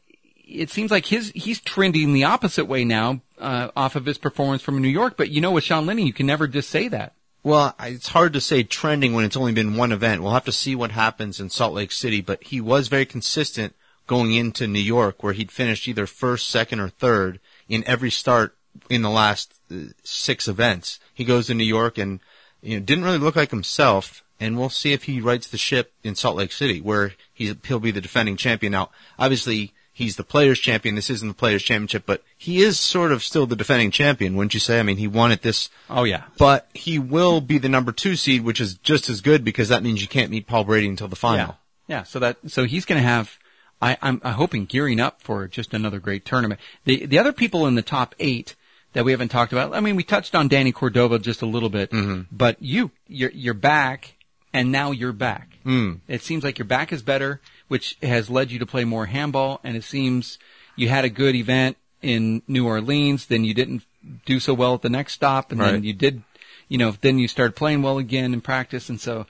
[0.49, 4.63] it seems like his he's trending the opposite way now uh, off of his performance
[4.63, 5.17] from New York.
[5.17, 7.15] But you know, with Sean Lenning, you can never just say that.
[7.43, 10.23] Well, it's hard to say trending when it's only been one event.
[10.23, 13.75] We'll have to see what happens in Salt Lake City, but he was very consistent
[14.07, 18.57] going into New York where he'd finished either first, second, or third in every start
[18.91, 20.99] in the last uh, six events.
[21.15, 22.21] He goes to New York and
[22.61, 25.93] you know, didn't really look like himself, and we'll see if he rights the ship
[26.03, 28.73] in Salt Lake City where he's, he'll be the defending champion.
[28.73, 30.95] Now, obviously, he's the players champion.
[30.95, 34.55] This isn't the players championship, but he is sort of still the defending champion, wouldn't
[34.55, 34.79] you say?
[34.79, 38.17] I mean, he won at this Oh yeah, but he will be the number two
[38.17, 41.09] seed, which is just as good because that means you can't meet Paul Brady until
[41.09, 41.59] the final.
[41.89, 42.03] Yeah, yeah.
[42.05, 43.37] So that so he's going to have.
[43.81, 46.61] I, I'm, I'm hoping gearing up for just another great tournament.
[46.85, 48.57] The the other people in the top eight
[48.93, 49.75] that we haven't talked about.
[49.75, 52.23] I mean, we touched on Danny Cordova just a little bit, mm-hmm.
[52.33, 54.17] but you you're you're back,
[54.53, 55.59] and now you're back.
[55.65, 56.01] Mm.
[56.09, 59.61] It seems like your back is better, which has led you to play more handball,
[59.63, 60.39] and it seems
[60.77, 63.27] you had a good event in New Orleans.
[63.27, 63.83] Then you didn't
[64.25, 66.23] do so well at the next stop, and then you did.
[66.69, 69.27] You know, then you started playing well again in practice, and so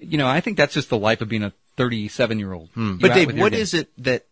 [0.00, 2.70] you know, I think that's just the life of being a 37 year old.
[2.98, 4.26] But Dave, what is it that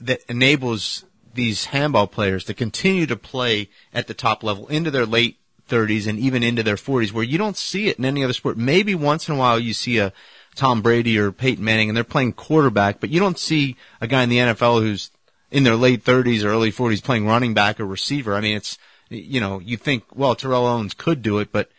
[0.00, 5.06] that enables these handball players to continue to play at the top level into their
[5.06, 8.32] late 30s and even into their 40s, where you don't see it in any other
[8.32, 8.56] sport?
[8.56, 10.12] Maybe once in a while you see a
[10.54, 14.22] Tom Brady or Peyton Manning and they're playing quarterback, but you don't see a guy
[14.22, 15.10] in the NFL who's
[15.50, 18.34] in their late 30s or early 40s playing running back or receiver.
[18.34, 18.78] I mean, it's
[19.10, 21.70] you know you think well Terrell Owens could do it, but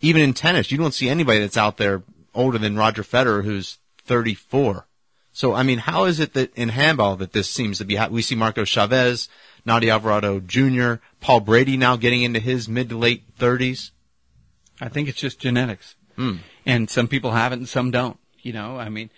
[0.00, 2.02] even in tennis, you don't see anybody that's out there
[2.34, 4.86] older than Roger Federer who's 34.
[5.32, 8.22] So, I mean, how is it that in handball that this seems to be, we
[8.22, 9.28] see Marco Chavez,
[9.64, 13.90] Naty Alvarado Jr., Paul Brady now getting into his mid to late 30s?
[14.80, 15.94] I think it's just genetics.
[16.16, 16.36] Hmm.
[16.66, 18.18] And some people have it and some don't.
[18.42, 19.10] You know, I mean,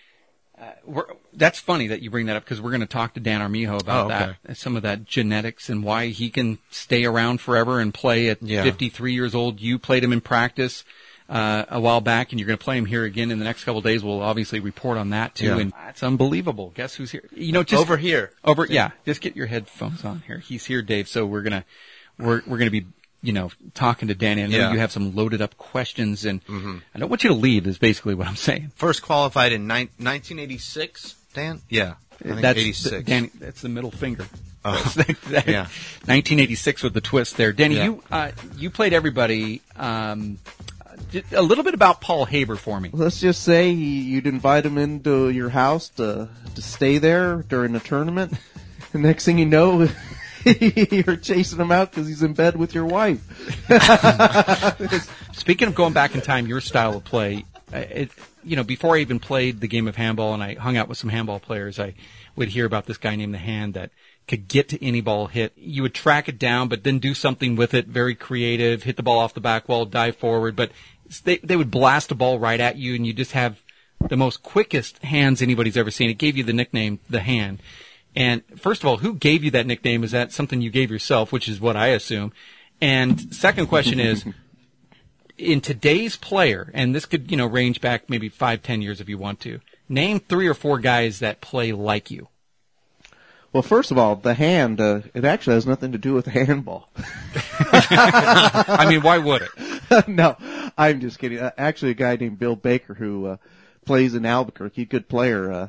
[0.60, 3.20] uh, we're, that's funny that you bring that up because we're going to talk to
[3.20, 4.32] Dan Armijo about Oh, okay.
[4.44, 8.42] that, some of that genetics and why he can stay around forever and play at
[8.42, 8.62] Yeah.
[8.64, 9.60] 53 years old.
[9.60, 10.84] You played him in practice
[11.28, 13.64] uh, a while back, and you're going to play him here again in the next
[13.64, 14.02] couple of days.
[14.04, 15.58] We'll obviously report on that too, Yeah.
[15.58, 16.72] and it's unbelievable.
[16.74, 17.24] Guess who's here?
[17.34, 18.32] You know, just Over here.
[18.44, 18.90] over yeah.
[19.06, 20.38] Just get your headphones on here.
[20.38, 21.08] He's here, Dave.
[21.08, 21.64] So we're gonna
[22.18, 22.86] we're we're gonna be
[23.22, 24.42] you know talking to Danny.
[24.42, 24.64] I know Yeah.
[24.64, 24.74] Mm-hmm.
[24.74, 26.40] you have some loaded up questions, and
[26.94, 27.66] I don't want you to leave.
[27.66, 28.72] Is basically what I'm saying.
[28.74, 31.60] First qualified in nine 1986, Dan?
[31.68, 31.94] Yeah.
[32.24, 32.90] That's 86.
[32.90, 33.30] The, Danny.
[33.38, 34.26] That's the middle finger.
[34.64, 34.92] Oh.
[35.30, 35.62] That- Yeah.
[36.06, 37.52] 1986 with the twist there.
[37.52, 37.84] Danny, Yeah.
[37.84, 40.38] you uh, you played everybody um,
[41.32, 42.90] A little bit about Paul Haber for me.
[42.92, 47.80] Let's just say you'd invite him into your house to to stay there during the
[47.80, 48.32] tournament.
[48.92, 49.88] The next thing you know,
[50.44, 53.22] you're chasing him out because he's in bed with your wife.
[55.32, 58.10] Speaking of going back in time, your style of play, it,
[58.44, 60.98] you know, before I even played the game of handball and I hung out with
[60.98, 61.94] some handball players, I
[62.36, 63.90] would hear about this guy named the Hand that
[64.28, 65.52] could get to any ball hit.
[65.56, 69.02] You would track it down, but then do something with it, very creative, hit the
[69.02, 70.70] ball off the back wall, dive forward, but
[71.20, 73.62] they, they would blast a ball right at you and you just have
[74.08, 76.10] the most quickest hands anybody's ever seen.
[76.10, 77.62] It gave you the nickname, the Hand.
[78.14, 80.04] And first of all, who gave you that nickname?
[80.04, 82.32] Is that something you gave yourself, which is what I assume?
[82.80, 84.24] And second question is,
[85.38, 89.08] in today's player, and this could, you know, range back maybe five, ten years if
[89.08, 92.28] you want to, name three or four guys that play like you.
[93.52, 96.88] Well, first of all, the hand, uh, it actually has nothing to do with handball.
[97.60, 100.08] I mean, why would it?
[100.08, 100.36] no,
[100.78, 101.38] I'm just kidding.
[101.38, 103.36] Uh, actually, a guy named Bill Baker who uh,
[103.84, 105.68] plays in Albuquerque, good player, uh,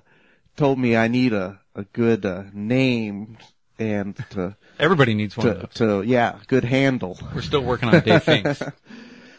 [0.55, 3.37] told me I need a a good uh, name
[3.79, 7.17] and to Everybody needs one to, to yeah, good handle.
[7.33, 8.61] We're still working on Dave Finks.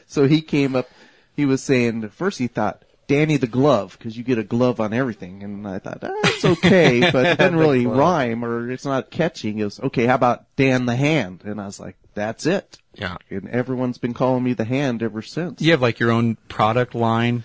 [0.06, 0.88] So he came up.
[1.34, 4.92] He was saying first he thought Danny the Glove because you get a glove on
[4.92, 9.10] everything, and I thought ah, it's okay, but it doesn't really rhyme or it's not
[9.10, 9.58] catching.
[9.58, 10.06] It was okay.
[10.06, 11.42] How about Dan the Hand?
[11.44, 12.78] And I was like, that's it.
[12.94, 13.16] Yeah.
[13.28, 15.60] And everyone's been calling me the Hand ever since.
[15.60, 17.44] You have like your own product line.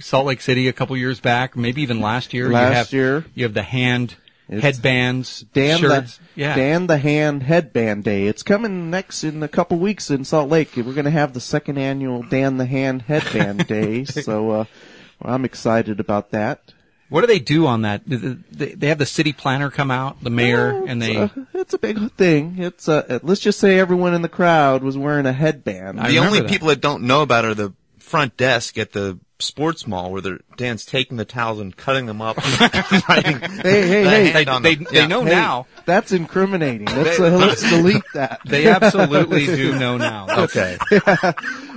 [0.00, 2.48] Salt Lake City a couple years back, maybe even last year.
[2.48, 3.24] Last you have, year.
[3.34, 4.14] you have the hand
[4.48, 6.18] It's headbands, Dan shirts.
[6.18, 6.54] the yeah.
[6.54, 8.26] Dan the Hand Headband Day.
[8.26, 10.70] It's coming next in a couple weeks in Salt Lake.
[10.76, 14.04] We're going to have the second annual Dan the Hand Headband Day.
[14.24, 14.64] So uh,
[15.24, 16.72] I'm excited about that.
[17.10, 18.08] What do they do on that?
[18.08, 18.16] Do
[18.50, 21.16] They they have the city planner come out, the mayor, Well, and they.
[21.16, 22.56] a, it's a big thing.
[22.58, 26.00] It's uh, let's just say everyone in the crowd was wearing a headband.
[26.00, 26.48] I the only that.
[26.48, 30.38] people that don't know about are the front desk at the sports mall where they're
[30.56, 32.36] Dan's taking the towels and cutting them up.
[33.08, 34.44] writing Hey, hey, hey.
[34.44, 34.86] hand They, they, them.
[34.90, 35.06] they Yeah.
[35.08, 35.66] know Hey, now.
[35.86, 36.86] That's incriminating.
[36.86, 38.40] Let's uh, let's delete that.
[38.46, 40.26] They absolutely do know now.
[40.44, 40.78] Okay.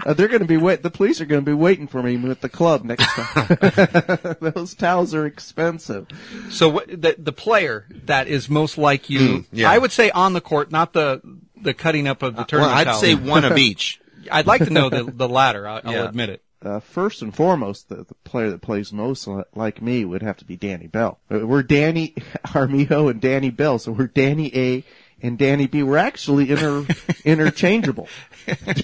[0.05, 0.83] Uh, they're going to be wait.
[0.83, 4.35] The police are going to be waiting for me at the club next time.
[4.39, 6.07] Those towels are expensive.
[6.49, 9.69] So what, the the player that is most like you, Mm, yeah.
[9.71, 11.21] I would say on the court, not the
[11.61, 12.65] the cutting up of the Well.
[12.65, 12.99] I'd towel.
[12.99, 13.99] say one of each.
[14.31, 15.67] I'd like to know the the latter.
[15.67, 16.07] I'll, I'll Yeah.
[16.09, 16.41] admit it.
[16.59, 20.45] Uh, first and foremost, the, the player that plays most like me would have to
[20.45, 21.19] be Danny Bell.
[21.31, 22.15] Uh, We're Danny
[22.55, 24.83] Armijo and Danny Bell, so we're Danny A
[25.21, 25.83] and Danny B.
[25.83, 26.85] We're actually inter
[27.25, 28.07] interchangeable.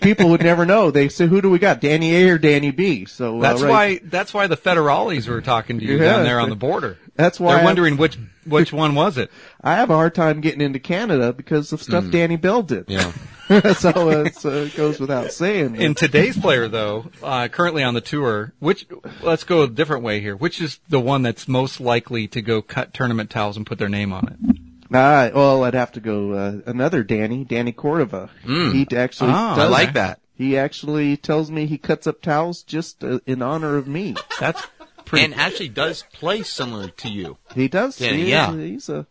[0.02, 0.92] People would never know.
[0.92, 3.70] They say, "Who do we got, Danny A or Danny B?" So uh, That's right-
[3.70, 6.98] why that's why the federales were talking to you Yeah, down there on the border.
[7.16, 9.32] That's why they're I'm- wondering which which one was it.
[9.62, 12.86] I have a hard time getting into Canada because of stuff Danny Bell did.
[12.90, 13.12] Yeah.
[13.74, 15.76] so uh, it's, uh, it goes without saying.
[15.76, 18.88] In today's player, though, uh, currently on the tour, which
[19.22, 20.36] let's go a different way here.
[20.36, 23.90] Which is the one that's most likely to go cut tournament towels and put their
[23.90, 24.58] name on it?
[24.94, 28.30] Ah, well, I'd have to go uh, another Danny, Danny Cordova.
[28.46, 30.20] He actually does I like that.
[30.36, 34.16] He actually tells me he cuts up towels just uh, in honor of me.
[34.40, 34.62] That's
[35.06, 35.26] pretty.
[35.26, 37.38] And actually does play similar to you.
[37.56, 37.98] He does.
[37.98, 38.54] Danny, He- yeah.
[38.56, 39.06] He's a,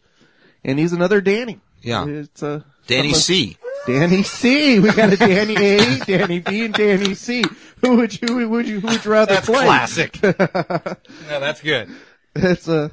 [0.64, 1.60] and he's another Danny.
[1.80, 2.06] Yeah.
[2.06, 3.56] It's a Danny C.
[3.86, 4.78] Danny C.
[4.78, 7.44] We got a Danny A, Danny B, and Danny C.
[7.80, 9.64] Who would you who would you who would you rather that's play?
[9.64, 10.22] classic.
[10.22, 11.88] no, that's good.
[12.36, 12.92] It's a.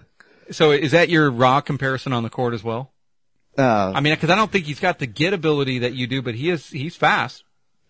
[0.51, 2.91] So is that your raw comparison on the court as well?
[3.57, 6.21] Uh, I mean, because I don't think he's got the get ability that you do,
[6.21, 7.43] but he is he's fast.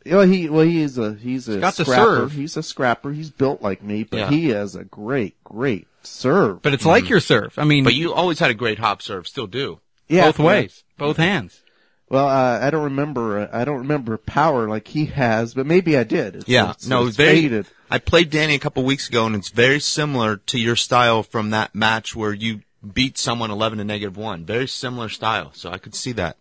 [0.06, 2.04] well, he well he is a he's a got the scrapper.
[2.17, 2.32] serve.
[2.32, 3.12] He's a scrapper.
[3.12, 4.30] He's built like me, but Yeah.
[4.30, 6.62] he has a great great serve.
[6.62, 7.54] But it's like your serve.
[7.58, 9.80] I mean, But you always had a great hop serve, still do.
[10.08, 11.62] yeah, both ways, both hands.
[12.10, 13.48] Well, uh, I don't remember.
[13.54, 16.38] I don't remember power like he has, but maybe I did.
[16.38, 16.72] It's, Yeah.
[16.72, 17.41] it's, no, it's very.
[17.43, 17.67] faded.
[17.91, 21.52] I played Danny a couple weeks ago, and it's very similar to your style from
[21.52, 22.62] that match where you
[22.93, 24.45] beat someone eleven to negative one.
[24.45, 26.38] Very similar style, so I could see that.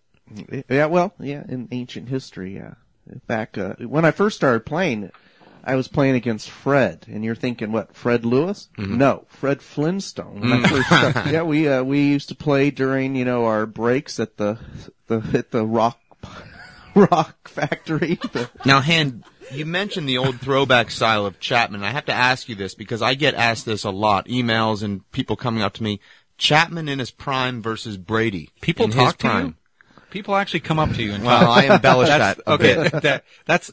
[0.69, 2.75] Yeah, well, yeah, in ancient history, yeah.
[3.27, 5.11] Back uh, when I first started playing,
[5.69, 7.95] I was playing against Fred, and you're thinking, what?
[7.95, 8.69] Fred Lewis?
[8.79, 10.41] No, Fred Flintstone.
[10.41, 13.67] When I first started, yeah, we uh, we used to play during you know our
[13.67, 14.59] breaks at the
[15.09, 15.99] the at the rock
[16.95, 18.19] rock factory.
[18.33, 21.83] The, Now, Hand, you mentioned the old throwback style of Chapman.
[21.85, 25.09] I have to ask you this because I get asked this a lot, emails and
[25.13, 26.01] people coming up to me.
[26.39, 28.51] Chapman in his prime versus Brady.
[28.61, 29.47] People in talk his to prime.
[29.47, 29.55] you.
[30.11, 31.59] People actually come up to you and Well, talk.
[31.65, 32.49] I embellish That's, that.
[32.55, 33.71] okay, that, that's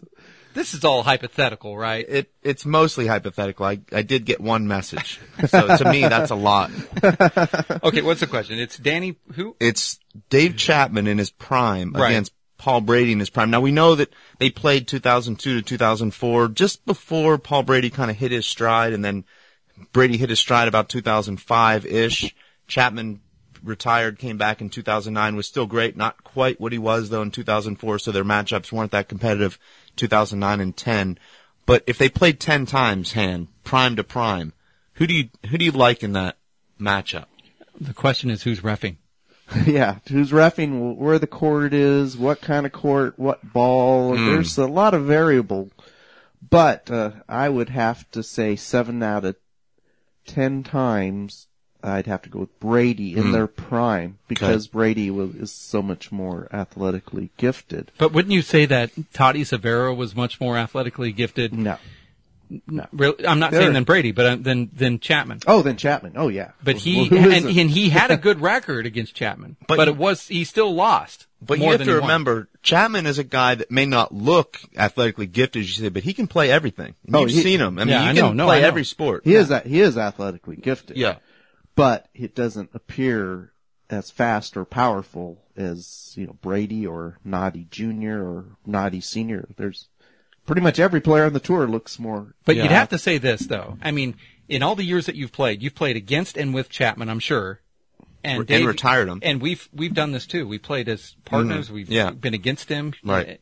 [0.56, 2.04] this is all hypothetical, right?
[2.08, 3.66] It it's mostly hypothetical.
[3.68, 6.72] I I did get one message, so to me that's a lot.
[7.84, 8.58] Okay, what's the question?
[8.58, 9.56] It's Danny who?
[9.60, 12.10] It's Dave Chapman in his prime Right.
[12.12, 13.52] against Paul Brady in his prime.
[13.52, 18.18] Now we know that they played 2002 to 2004, just before Paul Brady kind of
[18.18, 19.26] hit his stride, and then
[19.92, 22.34] Brady hit his stride about 2005 ish.
[22.68, 23.20] Chapman
[23.68, 27.32] retired, came back in 2009, was still great, not quite what he was though in
[27.32, 28.00] 2004.
[28.00, 29.60] So their matchups weren't that competitive.
[29.96, 31.18] 2009 and 10,
[31.66, 34.54] but if they played 10 times, hand prime to prime,
[34.94, 36.38] who do you who do you like in that
[36.80, 37.26] matchup?
[37.80, 38.98] The question is who's refing.
[39.66, 44.16] yeah, who's refing, where the court is, what kind of court, what ball.
[44.16, 44.26] Hmm.
[44.26, 45.70] There's a lot of variable.
[46.48, 49.36] But uh, I would have to say seven out of
[50.26, 51.48] ten times
[51.86, 56.12] I'd have to go with Brady in their prime because Brady was, is so much
[56.12, 57.92] more athletically gifted.
[57.98, 61.54] But wouldn't you say that Naty Alvarado was much more athletically gifted?
[61.54, 61.78] No.
[62.92, 65.40] Really, I'm not There- saying than Brady, but uh, than than Chapman.
[65.48, 66.14] Oh, then Chapman.
[66.16, 66.52] Oh, yeah.
[66.64, 69.98] But he Well, and, and he had a good record against Chapman, But but, it
[69.98, 71.26] was he still lost.
[71.42, 72.02] But you have to he won.
[72.02, 76.04] remember, Chapman is a guy that may not look athletically gifted, as you say, but
[76.04, 76.94] he can play everything.
[77.12, 77.80] Oh, You've he- seen him.
[77.80, 78.34] I mean, Yeah, you I can know.
[78.34, 79.22] No, play every sport.
[79.24, 80.98] he is he is athletically gifted.
[80.98, 81.16] Yeah.
[81.76, 83.52] But it doesn't appear
[83.90, 88.22] as fast or powerful as you know Brady or Naty Jr.
[88.22, 89.48] or Naty Senior.
[89.58, 89.90] There's
[90.46, 92.34] pretty much every player on the tour looks more.
[92.46, 92.64] But Yeah.
[92.64, 93.78] you'd have to say this though.
[93.82, 94.16] I mean,
[94.48, 97.62] in all the years that you've played, you've played against and with Chapman, I'm sure.
[98.24, 99.20] And, And Dave- retired him.
[99.22, 100.48] And we've we've done this too.
[100.48, 101.66] We played as partners.
[101.68, 101.76] Mm-hmm.
[101.76, 102.10] We've Yeah.
[102.12, 102.94] been against him.
[103.04, 103.40] Right.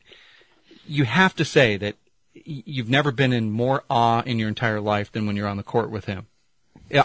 [0.85, 1.95] You have to say that
[2.33, 5.63] you've never been in more awe in your entire life than when you're on the
[5.63, 6.23] court with him, Yeah,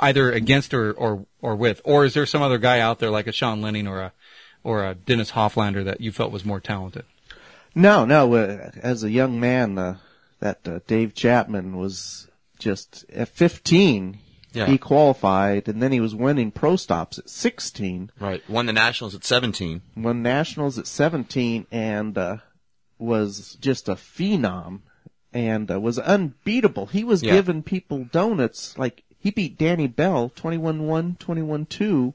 [0.01, 1.81] either against or or or with.
[1.85, 4.13] Or is there some other guy out there like a Sean Lenning or a
[4.65, 7.05] or a Dennis Hofflander that you felt was more talented?
[7.75, 8.35] No, no.
[8.35, 9.99] Uh, as a young man, uh,
[10.41, 14.19] that uh, Dave Chapman was just at 15.
[14.53, 14.67] Yeah.
[14.67, 18.11] He qualified, and then he was winning pro stops at 16.
[18.19, 18.43] Right.
[18.49, 19.83] Won the Nationals at 17.
[19.97, 22.39] won nationals at 17 and uh,
[22.99, 24.81] was just a phenom
[25.35, 26.87] and uh, was unbeatable.
[26.87, 27.33] He was Yeah.
[27.35, 32.15] giving people donuts like he beat Danny Bell 21-1, 21-2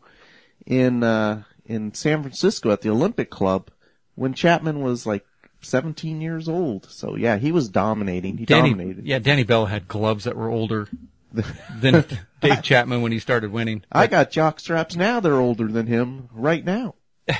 [0.65, 3.69] in uh, in San Francisco at the Olympic Club
[4.15, 5.25] when Chapman was like
[5.61, 6.89] 17 years old.
[6.89, 8.37] So yeah, he was dominating.
[8.37, 9.05] He Danny, dominated.
[9.05, 10.87] yeah, Danny Bell had gloves that were older
[11.33, 12.05] than
[12.41, 13.83] Dave Chapman when he started winning.
[13.91, 15.19] I got jock straps now.
[15.19, 16.95] They're older than him right now.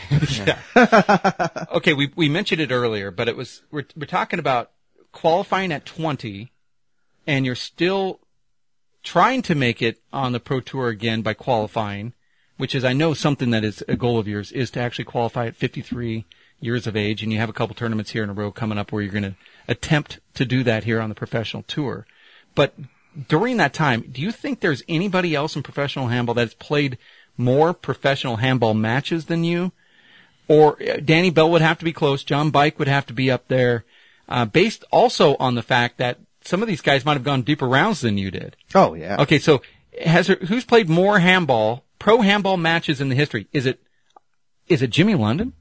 [1.73, 4.71] Okay, we we mentioned it earlier, but it was we're we're talking about
[5.11, 6.51] qualifying at 20
[7.27, 8.19] and you're still
[9.03, 12.13] trying to make it on the pro tour again by qualifying,
[12.57, 15.47] which is I know something that is a goal of yours is to actually qualify
[15.47, 16.25] at 53
[16.59, 18.91] years of age and you have a couple tournaments here in a row coming up
[18.91, 19.35] where you're going to
[19.67, 22.05] attempt to do that here on the professional tour.
[22.55, 22.73] But
[23.27, 26.97] during that time, do you think there's anybody else in professional handball that's played
[27.37, 29.71] more professional handball matches than you?
[30.47, 32.23] or uh, Danny Bell would have to be close.
[32.23, 33.85] John Bike would have to be up there,
[34.27, 37.67] uh, based also on the fact that some of these guys might have gone deeper
[37.67, 38.55] rounds than you did.
[38.75, 39.21] Oh yeah.
[39.21, 39.61] Okay, so
[40.03, 43.47] has there, who's played more handball, pro handball matches in the history?
[43.53, 43.79] Is it
[44.67, 45.53] is it Jimmy London?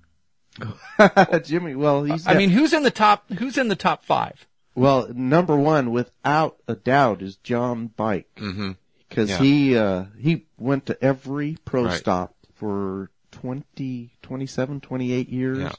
[1.45, 3.31] Jimmy, well, he's I mean, who's in the top?
[3.33, 4.47] Who's in the top five?
[4.75, 8.29] Well, number one, without a doubt, is John Bike.
[8.37, 8.73] Mm-hmm.
[9.09, 9.39] Because Yeah.
[9.39, 11.99] he, uh, he went to every pro Right.
[11.99, 15.59] stop for 20, 27, 28 years.
[15.59, 15.73] Yeah.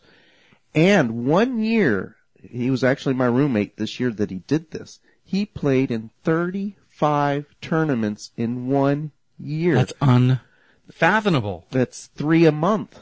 [0.76, 2.16] And one year,
[2.50, 5.00] he was actually my roommate this year that he did this.
[5.24, 9.76] He played in 35 tournaments in one year.
[9.76, 11.66] That's unfathomable.
[11.72, 13.00] That's three a month.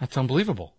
[0.00, 0.74] That's unbelievable.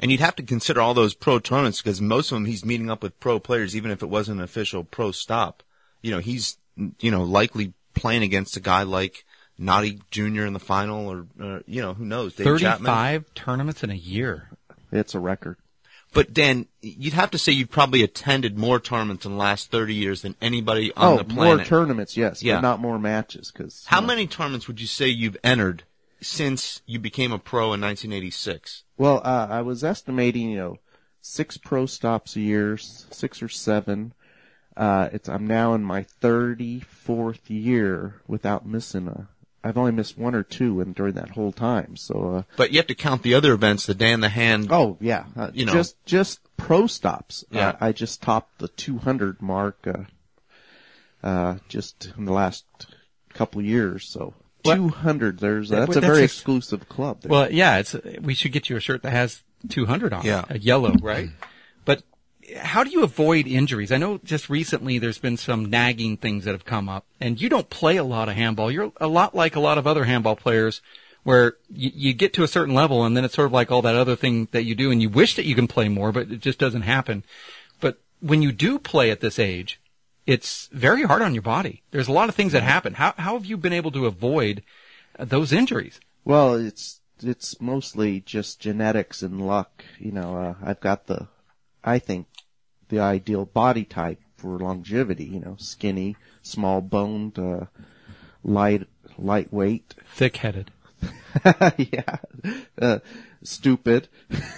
[0.00, 2.90] And you'd have to consider all those pro tournaments because most of them he's meeting
[2.90, 5.62] up with pro players, even if it wasn't an official pro stop.
[6.02, 6.58] You know, he's,
[7.00, 9.24] you know, likely playing against a guy like
[9.58, 10.44] Naty Jr.
[10.44, 12.34] in the final or, uh, you know, who knows?
[12.34, 12.86] Dave Chapman.
[12.86, 14.50] Thirty-five tournaments in a year.
[14.90, 15.56] It's a record.
[16.12, 19.94] But Dan, you'd have to say you've probably attended more tournaments in the last 30
[19.94, 21.56] years than anybody on oh, the planet.
[21.58, 22.56] more tournaments, yes, Yeah.
[22.56, 23.50] but not more matches.
[23.50, 25.84] Cause, How know, many tournaments would you say you've entered
[26.20, 28.84] since you became a pro in 1986?
[28.98, 30.78] Well, uh, I was estimating, you know,
[31.22, 34.12] six pro stops a year, six or seven.
[34.76, 39.28] Uh, it's, I'm now in my 34th year without missing a,
[39.64, 41.96] I've only missed one or two in, during that whole time.
[41.96, 44.68] So, uh, But you have to count the other events, the Dan the Hand.
[44.72, 45.72] oh yeah, uh, You know.
[45.72, 47.44] just, just pro stops.
[47.50, 47.68] Yeah.
[47.70, 50.04] Uh, I just topped the 200 mark, uh,
[51.26, 52.64] uh, just in the last
[53.34, 54.08] couple of years.
[54.08, 54.34] So,
[54.64, 57.22] What- 200, there's, that's but a that's very ex- exclusive club.
[57.22, 57.30] There.
[57.30, 60.44] Well, yeah, it's we should get you a shirt that has 200 on Yeah.
[60.50, 61.30] it, a yellow, right?
[62.56, 63.92] How do you avoid injuries?
[63.92, 67.48] I know just recently there's been some nagging things that have come up, and you
[67.48, 68.70] don't play a lot of handball.
[68.70, 70.82] You're a lot like a lot of other handball players,
[71.22, 73.82] where you, you get to a certain level and then it's sort of like all
[73.82, 76.30] that other thing that you do and you wish that you can play more, but
[76.30, 77.24] it just doesn't happen.
[77.80, 79.80] But when you do play at this age,
[80.26, 81.82] it's very hard on your body.
[81.90, 82.94] There's a lot of things that happen.
[82.94, 84.62] How, how have you been able to avoid
[85.18, 86.00] uh, those injuries?
[86.24, 89.84] Well, it's it's mostly just genetics and luck.
[89.98, 91.28] You know, uh, I've got the,
[91.84, 92.26] I think,
[92.92, 95.24] the ideal body type for longevity.
[95.24, 97.64] You know, skinny, small boned, uh,
[98.44, 98.86] light,
[99.18, 99.94] lightweight.
[100.14, 100.70] Thick headed.
[101.78, 102.16] yeah,
[102.80, 102.98] uh,
[103.42, 104.08] stupid.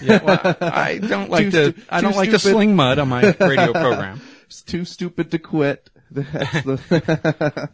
[0.03, 1.71] Yeah, well, I don't like to.
[1.73, 4.21] stu- I don't like to sling mud on my radio program.
[4.47, 5.89] It's too stupid to quit.
[6.11, 7.71] That's the.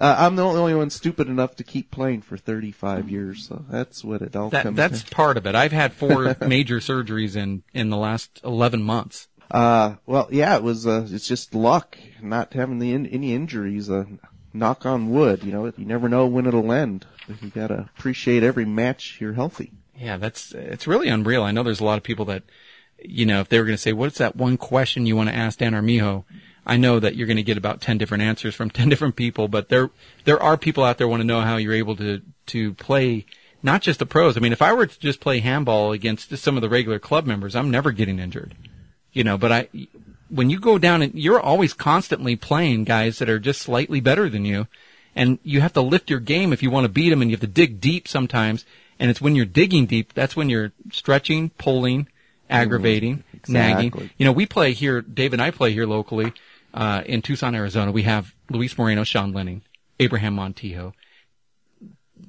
[0.00, 4.04] uh, I'm the only one stupid enough to keep playing for 35 years, so that's
[4.04, 4.76] what it all That comes.
[4.76, 5.54] that's part of it.
[5.54, 9.26] I've had four major surgeries in in the last eleven months.
[9.50, 10.86] Uh, well, yeah, it was.
[10.86, 13.88] Uh, it's just luck not having the in, any injuries.
[13.88, 14.04] Uh,
[14.52, 15.42] knock on wood.
[15.44, 17.06] You know, you never know when it'll end.
[17.42, 19.72] You gotta appreciate every match you're healthy.
[19.96, 21.42] Yeah, that's it's really unreal.
[21.42, 22.42] I know there's a lot of people that,
[23.02, 25.34] you know, if they were going to say, "What's that one question you want to
[25.34, 26.24] ask Dan Armijo?"
[26.66, 29.48] I know that you're going to get about ten different answers from ten different people,
[29.48, 29.90] but there
[30.24, 33.26] there are people out there want to know how you're able to to play
[33.62, 34.36] not just the pros.
[34.36, 37.26] I mean, if I were to just play handball against some of the regular club
[37.26, 38.54] members, I'm never getting injured.
[39.18, 39.68] You know, but I
[40.30, 44.28] when you go down and you're always constantly playing guys that are just slightly better
[44.28, 44.68] than you,
[45.16, 47.34] and you have to lift your game if you want to beat them, and you
[47.34, 48.64] have to dig deep sometimes.
[48.96, 52.06] And it's when you're digging deep that's when you're stretching, pulling,
[52.48, 53.86] aggravating, nagging.
[53.86, 54.10] exactly.
[54.18, 55.00] You know, we play here.
[55.00, 56.32] Dave and I play here locally
[56.72, 57.90] uh, in Tucson, Arizona.
[57.90, 59.62] We have Luis Moreno, Sean Lenning,
[59.98, 60.92] Abraham Montijo,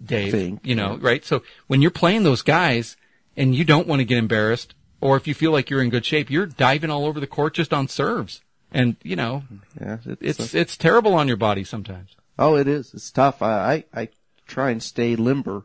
[0.03, 0.57] Dave.
[0.63, 1.23] You know, right?
[1.23, 2.97] So when you're playing those guys
[3.37, 6.05] and you don't want to get embarrassed, or if you feel like you're in good
[6.05, 8.41] shape, you're diving all over the court just on serves.
[8.71, 9.43] And you know,
[9.79, 12.15] Yeah, it's uh, it's terrible on your body sometimes.
[12.37, 12.93] Oh, it is.
[12.93, 13.41] It's tough.
[13.41, 14.09] I, I, I
[14.47, 15.63] try and stay limber.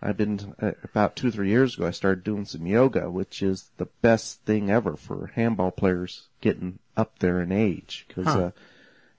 [0.00, 1.86] I've been uh, about two, three years ago.
[1.86, 6.78] I started doing some yoga, which is the best thing ever for handball players getting
[6.96, 8.38] up there in age because Huh.
[8.38, 8.50] uh,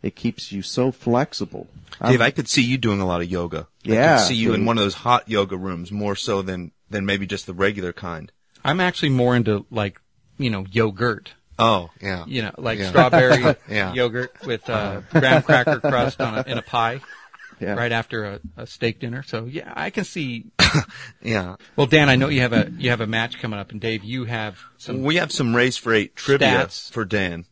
[0.03, 1.67] it keeps you so flexible.
[2.01, 3.67] Dave, I'm- I could see you doing a lot of yoga.
[3.85, 6.71] I Yeah, could see you in one of those hot yoga rooms more so than
[6.89, 8.31] than maybe just the regular kind.
[8.63, 9.99] I'm actually more into like
[10.37, 11.33] you know yogurt.
[11.59, 12.23] Oh, yeah.
[12.27, 12.89] You know, like Yeah.
[12.89, 13.91] strawberry Yeah.
[13.93, 17.01] yogurt with uh, graham cracker crust on a, in a pie
[17.59, 17.73] yeah.
[17.73, 19.23] right after a, a steak dinner.
[19.23, 20.45] So yeah, I can see.
[21.23, 21.55] Yeah.
[21.75, 24.03] Well, Dan, I know you have a you have a match coming up, and Dave,
[24.03, 25.01] you have some.
[25.01, 26.91] We have some race for eight trivia Stats.
[26.91, 27.45] for Dan.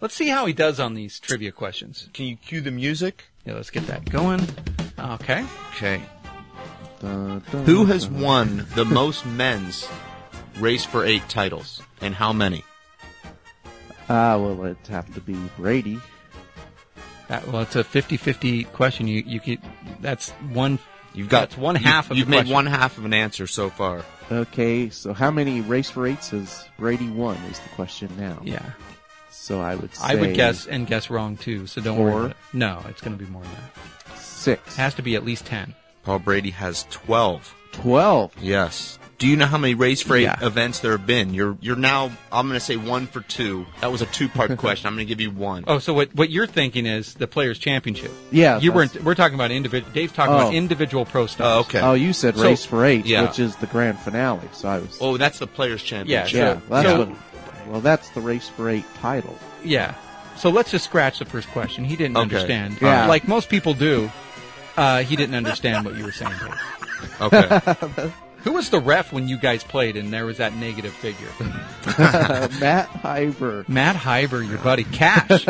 [0.00, 2.08] Let's see how he does on these trivia questions.
[2.12, 3.24] Can you cue the music?
[3.46, 4.40] Yeah, let's get that going.
[4.98, 5.46] Okay.
[5.76, 6.02] Okay.
[7.00, 8.20] Dun, dun, Who has dun.
[8.20, 9.88] won the most men's
[10.58, 12.64] race for eight titles, and how many?
[14.08, 15.98] Ah, well, it'd have to be Brady.
[17.28, 19.08] That, well, it's a 50-50 question.
[19.08, 19.58] You you get
[20.00, 20.78] that's one.
[21.14, 22.54] You've got that's one you- half of You've the made question.
[22.54, 24.02] one half of an answer so far.
[24.30, 28.40] Okay, so how many race for eights has Brady won is the question now.
[28.42, 28.62] Yeah,
[29.30, 31.66] So I would say I would guess and guess wrong too.
[31.66, 32.06] So don't Four.
[32.10, 32.24] worry.
[32.26, 32.36] About it.
[32.54, 34.18] No, it's going to be more than that.
[34.18, 34.74] six.
[34.74, 35.74] It has to be at least ten.
[36.02, 37.54] Paul Brady has twelve.
[37.72, 38.32] Twelve.
[38.40, 38.98] Yes.
[39.18, 40.36] Do you know how many race for eight Yeah.
[40.44, 41.32] events there have been?
[41.34, 42.10] You're you're now.
[42.32, 43.64] I'm going to say one for two.
[43.80, 44.86] That was a two part question.
[44.88, 45.64] I'm going to give you one.
[45.66, 48.10] Oh, so what what you're thinking is the Players Championship?
[48.32, 49.02] Yeah, you weren't.
[49.04, 49.92] We're talking about individual.
[49.92, 50.38] Dave's talking Oh.
[50.38, 51.56] about individual pro stars.
[51.56, 51.80] Oh, okay.
[51.80, 53.22] Oh, you said So- race for eight, Yeah.
[53.22, 54.48] which is the grand finale.
[54.52, 54.98] So I was.
[55.00, 56.34] Oh, that's the Players Championship.
[56.34, 56.62] Yeah, yeah, sure.
[56.68, 57.68] well, that's So- what.
[57.68, 59.38] Well, that's the race for eight title.
[59.64, 59.94] Yeah.
[60.36, 61.84] So let's just scratch the first question.
[61.84, 62.22] He didn't Okay.
[62.22, 62.78] understand.
[62.82, 63.06] Yeah.
[63.06, 64.10] Like most people do.
[64.76, 66.32] Uh, he didn't understand what you were saying.
[66.40, 67.20] Dave.
[67.20, 68.10] Okay.
[68.44, 71.28] Who was the ref when you guys played and there was that negative figure?
[72.60, 73.66] Matt Hyber.
[73.68, 74.84] Matt Hyber, your buddy.
[74.84, 75.46] Cash.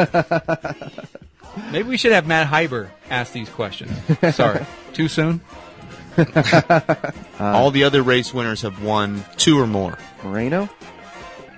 [1.72, 3.92] Maybe we should have Matt Hyber ask these questions.
[4.34, 4.64] Sorry.
[4.92, 5.40] Too soon?
[7.40, 9.98] All the other race winners have won two or more.
[10.22, 10.68] Moreno.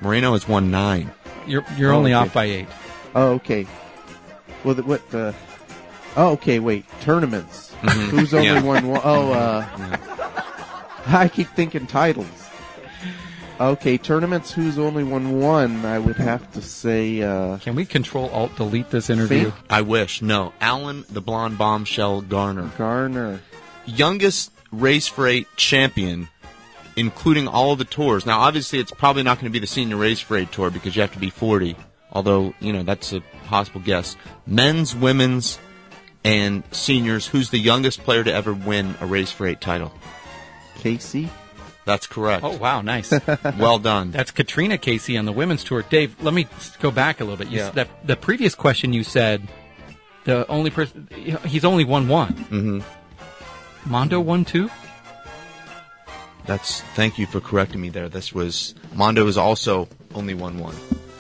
[0.01, 1.11] Moreno has won nine.
[1.47, 2.23] You're you're Oh, only okay.
[2.29, 2.69] off by eight.
[3.15, 3.67] Oh, okay.
[4.65, 5.35] Well, the, what the?
[6.17, 6.59] Oh, okay.
[6.59, 7.73] Wait, tournaments.
[8.11, 8.63] Who's only Yeah.
[8.63, 9.01] won one?
[9.05, 9.67] Oh, uh,
[11.09, 12.27] I keep thinking titles.
[13.59, 14.53] Okay, tournaments.
[14.53, 15.87] Who's only won one?
[15.87, 17.23] I would have to say.
[17.23, 19.51] Uh, Can we control alt delete this interview?
[19.51, 19.55] Fink?
[19.71, 20.21] I wish.
[20.21, 20.53] No.
[20.61, 22.71] Alan, the blonde bombshell Garner.
[22.77, 23.41] Garner.
[23.87, 26.29] Youngest race for eight champion,
[26.97, 28.27] including all of the tours.
[28.27, 30.95] Now, obviously, it's probably not going to be the senior race for eight tour because
[30.95, 31.77] you have to be 40.
[32.13, 34.17] Although, you know, that's a possible guess.
[34.47, 35.59] Men's, women's,
[36.25, 37.27] and seniors.
[37.29, 39.95] Who's the youngest player to ever win a race for eight title?
[40.77, 41.29] Casey.
[41.85, 42.43] That's correct.
[42.45, 43.13] Oh wow, nice.
[43.59, 44.11] Well done.
[44.11, 45.83] That's Catriona Casey on the women's tour.
[45.83, 46.49] Dave, let me
[46.81, 47.49] go back a little bit.
[47.49, 47.67] You Yeah.
[47.69, 49.47] s- that, the previous question you said
[50.25, 51.09] the only person
[51.45, 52.35] he's only won one.
[52.35, 52.83] Mhm.
[53.85, 54.69] Mondo won two.
[56.47, 58.09] That's thank you for correcting me there.
[58.09, 60.75] This was Mondo is also only one one.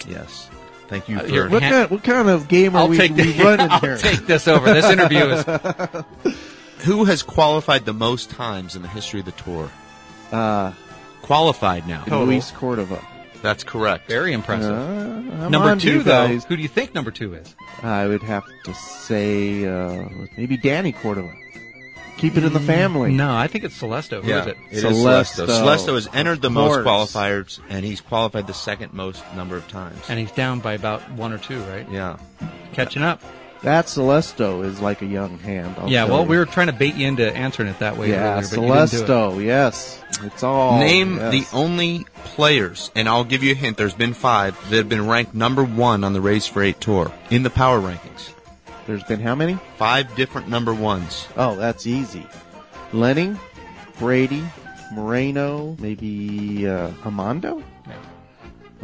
[0.09, 0.49] Yes.
[0.89, 2.97] Thank you Uh, for here, What Ha- kind, what kind of game are I'll we,
[2.97, 3.97] take we running I'll here?
[3.99, 4.73] take this over.
[4.73, 5.45] This interview is
[6.79, 9.71] who has qualified the most times in the history of the tour.
[10.33, 10.73] Uh,
[11.23, 12.05] Qualified now.
[12.07, 13.05] Luis Cordova.
[13.43, 14.09] That's correct.
[14.09, 14.71] very Uh, impressive.
[14.73, 16.45] I'm number two, though, guys.
[16.45, 17.55] who do you think number two is?
[17.83, 21.33] I would have to say uh, maybe Danny Cordova.
[22.19, 23.13] Keep it in the family.
[23.13, 24.23] No, I think it's Celesto.
[24.23, 24.57] Who is yeah, it?
[24.71, 25.47] it is Celesto.
[25.47, 25.65] Celesto.
[25.65, 27.13] Celesto has entered the most course.
[27.13, 30.01] qualifiers, and he's qualified the second most number of times.
[30.09, 31.87] And he's down by about one or two, right?
[31.91, 32.17] yeah.
[32.73, 33.21] Catching up.
[33.67, 35.75] That Celesto is like a young hand.
[35.77, 36.29] I'll yeah, well, you.
[36.29, 38.61] we were trying to bait you into answering it that way yeah, earlier, but you
[38.61, 39.09] didn't do it.
[39.09, 39.45] Celesto.
[39.45, 41.33] Yes, it's all Name yes.
[41.33, 43.77] the only players, and I'll give you a hint.
[43.77, 47.11] There's been five that have been ranked number one on the Race for Eight tour
[47.29, 48.33] in the power rankings.
[48.87, 49.59] There's been how many?
[49.79, 51.27] Five different number ones.
[51.37, 52.25] Oh, that's easy.
[52.93, 53.35] Lenny,
[53.99, 54.45] Brady,
[54.93, 57.65] Moreno, maybe uh, Amando.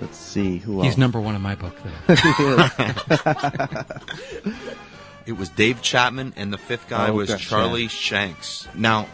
[0.03, 0.07] Yeah.
[0.07, 0.99] Let's see who He's else.
[0.99, 1.75] number one in my book,
[2.07, 2.15] though.
[5.25, 8.67] It was Dave Chapman, and the fifth guy Oh, was gosh, Charlie Shanks.
[8.75, 9.07] Now,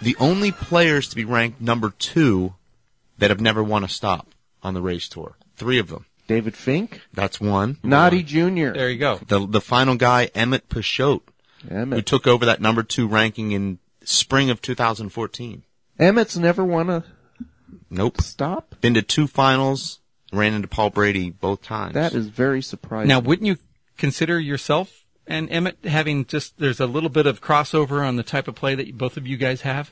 [0.00, 2.54] the only players to be ranked number two
[3.18, 4.28] that have never won a stop
[4.62, 5.34] on the race tour.
[5.56, 6.06] Three of them.
[6.28, 7.78] David Fink, That's one.
[7.82, 8.70] Naty Jr.
[8.70, 9.18] there you go.
[9.26, 11.22] The the final guy, Emmett Peixoto,
[11.68, 12.06] who Emmett.
[12.06, 15.64] took over that number two ranking in spring of 2014.
[15.98, 17.04] Emmett's never won a
[17.90, 18.20] Nope.
[18.20, 18.76] stop.
[18.80, 19.98] Been to two finals,
[20.32, 21.94] ran into Paul Brady both times.
[21.94, 23.08] That is very surprising.
[23.08, 23.56] Now, wouldn't you
[23.98, 28.48] consider yourself and Emmett having just, there's a little bit of crossover on the type
[28.48, 29.90] of play that both of you guys have?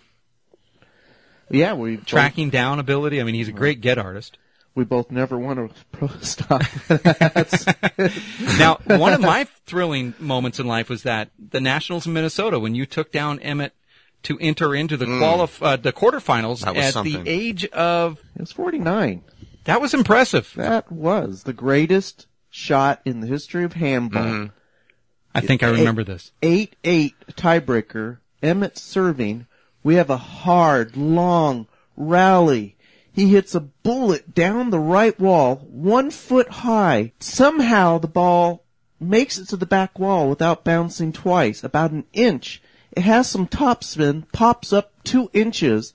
[1.51, 3.21] yeah, we both, Tracking down ability.
[3.21, 4.37] I mean, he's a great get artist.
[4.75, 6.63] we both never want to pro stop.
[6.89, 7.67] That's,
[8.59, 12.75] Now, one of my thrilling moments in life was that the Nationals in Minnesota when
[12.75, 13.73] you took down Emmett
[14.25, 17.23] to enter into the qualif- uh, the quarterfinals at something.
[17.25, 19.23] the age of it was 49.
[19.69, 20.53] That was impressive.
[20.57, 24.25] That was the greatest shot in the history of handball.
[24.25, 24.47] Mm-hmm.
[25.35, 26.33] I think I remember this.
[26.41, 28.19] 8-8 tiebreaker.
[28.43, 29.47] Emmett serving.
[29.83, 31.67] We have a hard, long
[31.99, 32.77] rally.
[33.13, 37.13] He hits a bullet down the right wall, one foot high.
[37.21, 38.65] Somehow the ball
[38.99, 42.63] makes it to the back wall without bouncing twice, about an inch.
[42.93, 45.93] It has some topspin, pops up two inches.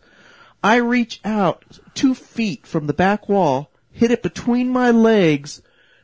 [0.63, 5.61] I reach out two feet from the back wall, hit it between my legs,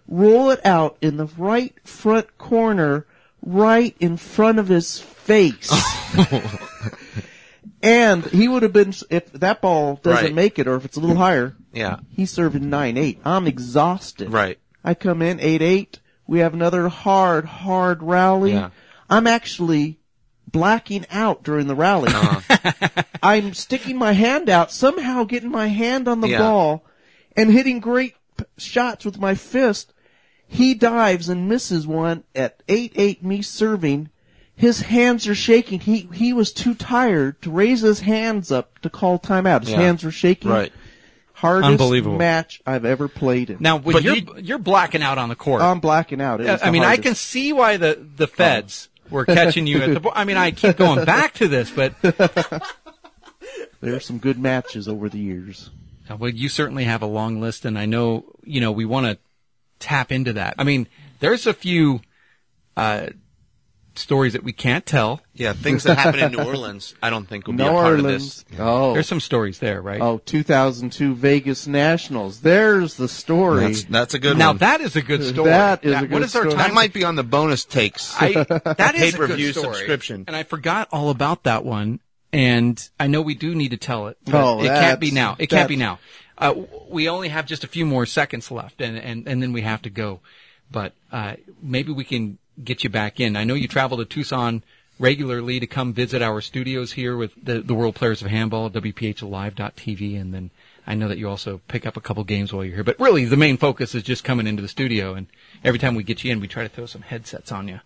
[0.07, 3.05] roll it out in the right front corner,
[3.41, 5.71] right in front of his face.
[7.81, 10.33] and he would have been, if that ball doesn't Right.
[10.33, 11.97] make it, or if it's a little higher, yeah.
[12.09, 13.19] he's serving 9-8.
[13.25, 14.31] I'm exhausted.
[14.31, 14.59] Right.
[14.83, 15.99] I come in 8-8.
[16.27, 18.53] We have another hard, hard rally.
[18.53, 18.69] Yeah.
[19.09, 19.98] I'm actually
[20.51, 22.11] blacking out during the rally.
[22.13, 23.03] Uh-huh.
[23.23, 26.39] I'm sticking my hand out, somehow getting my hand on the Yeah.
[26.39, 26.85] ball
[27.35, 29.93] and hitting great p- shots with my fist.
[30.47, 34.09] He dives and misses one at 8-8 me serving.
[34.55, 35.79] His hands are shaking.
[35.81, 39.61] He, he was too tired to raise his hands up to call timeout.
[39.61, 39.77] His Yeah.
[39.81, 40.51] hands were shaking.
[40.51, 40.73] Right.
[41.33, 42.17] Hardest Unbelievable.
[42.17, 43.57] match I've ever played in.
[43.61, 45.61] Now, when But you're you- you're blacking out on the court.
[45.61, 46.41] I'm blacking out.
[46.41, 49.81] It was I the mean, I can see why the the feds were catching you
[49.81, 49.99] at the.
[49.99, 54.87] bo- I mean, I keep going back to this, but there are some good matches
[54.87, 55.69] over the years.
[56.09, 59.05] Uh, Well, you certainly have a long list, and I know you know we want
[59.07, 59.17] to
[59.79, 60.55] tap into that.
[60.57, 60.87] I mean,
[61.19, 62.01] there's a few
[62.75, 63.07] uh,
[63.99, 65.21] stories that we can't tell.
[65.33, 67.99] Yeah, things that happen in New Orleans, I don't think will be New a part
[67.99, 68.43] of Orleans.
[68.43, 68.59] this.
[68.59, 68.93] Oh.
[68.93, 70.01] There's some stories there, right?
[70.01, 72.41] Oh, 2002 Vegas Nationals.
[72.41, 73.65] There's the story.
[73.65, 74.55] That's, that's a good now one.
[74.55, 75.49] Now that is a good story.
[75.49, 76.55] That is a What good is our story.
[76.55, 76.57] time?
[76.69, 78.15] that might be on the bonus takes.
[78.19, 79.75] I, that is a good Pay-per-view story.
[79.75, 80.23] subscription.
[80.27, 81.99] and I forgot all about that one.
[82.31, 84.17] And I know we do need to tell it.
[84.23, 85.35] But Oh, it can't be now.
[85.39, 85.99] It can't be now.
[86.37, 86.53] Uh,
[86.87, 89.81] we only have just a few more seconds left, and and and then we have
[89.81, 90.19] to go.
[90.71, 93.35] But uh, maybe we can get you back in.
[93.35, 94.63] I know you travel to Tucson
[94.99, 100.19] regularly to come visit our studios here with the the World Players of Handball, WPHLive.tv,
[100.19, 100.51] and then
[100.87, 102.83] I know that you also pick up a couple games while you're here.
[102.83, 105.27] But really, the main focus is just coming into the studio, and
[105.63, 107.79] every time we get you in, we try to throw some headsets on you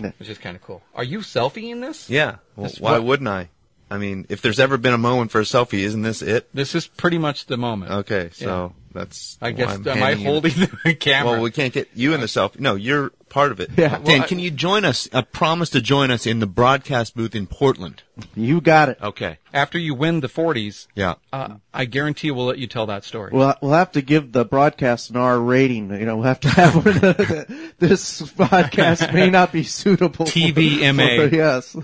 [0.00, 0.12] Yeah.
[0.18, 0.82] which is kind of cool.
[0.94, 2.08] Are you selfieing this?
[2.10, 2.36] yeah.
[2.56, 3.48] Well, This- why what- wouldn't I?
[3.90, 6.48] I mean, if there's ever been a moment for a selfie, isn't this it?
[6.54, 7.92] This is pretty much the moment.
[7.92, 9.36] Okay, so that's.
[9.42, 10.52] I guess am I holding
[10.84, 11.32] the camera?
[11.32, 12.58] Well, we can't get you in the selfie.
[12.58, 13.70] No, you're part of it.
[13.76, 13.88] Yeah.
[13.88, 15.08] Dan, Well, I- can you join us?
[15.12, 18.02] Uh, promise to join us in the broadcast booth in Portland.
[18.36, 18.98] You got it.
[19.02, 19.38] Okay.
[19.54, 21.14] After you win the 40s, Yeah.
[21.32, 23.30] uh, I guarantee we'll let you tell that story.
[23.32, 25.90] Well, we'll have to give the broadcast an R rating.
[25.98, 30.26] You know, we'll have to have one the- this podcast may not be suitable.
[30.26, 31.28] for- TVMA.
[31.30, 31.74] for- yes,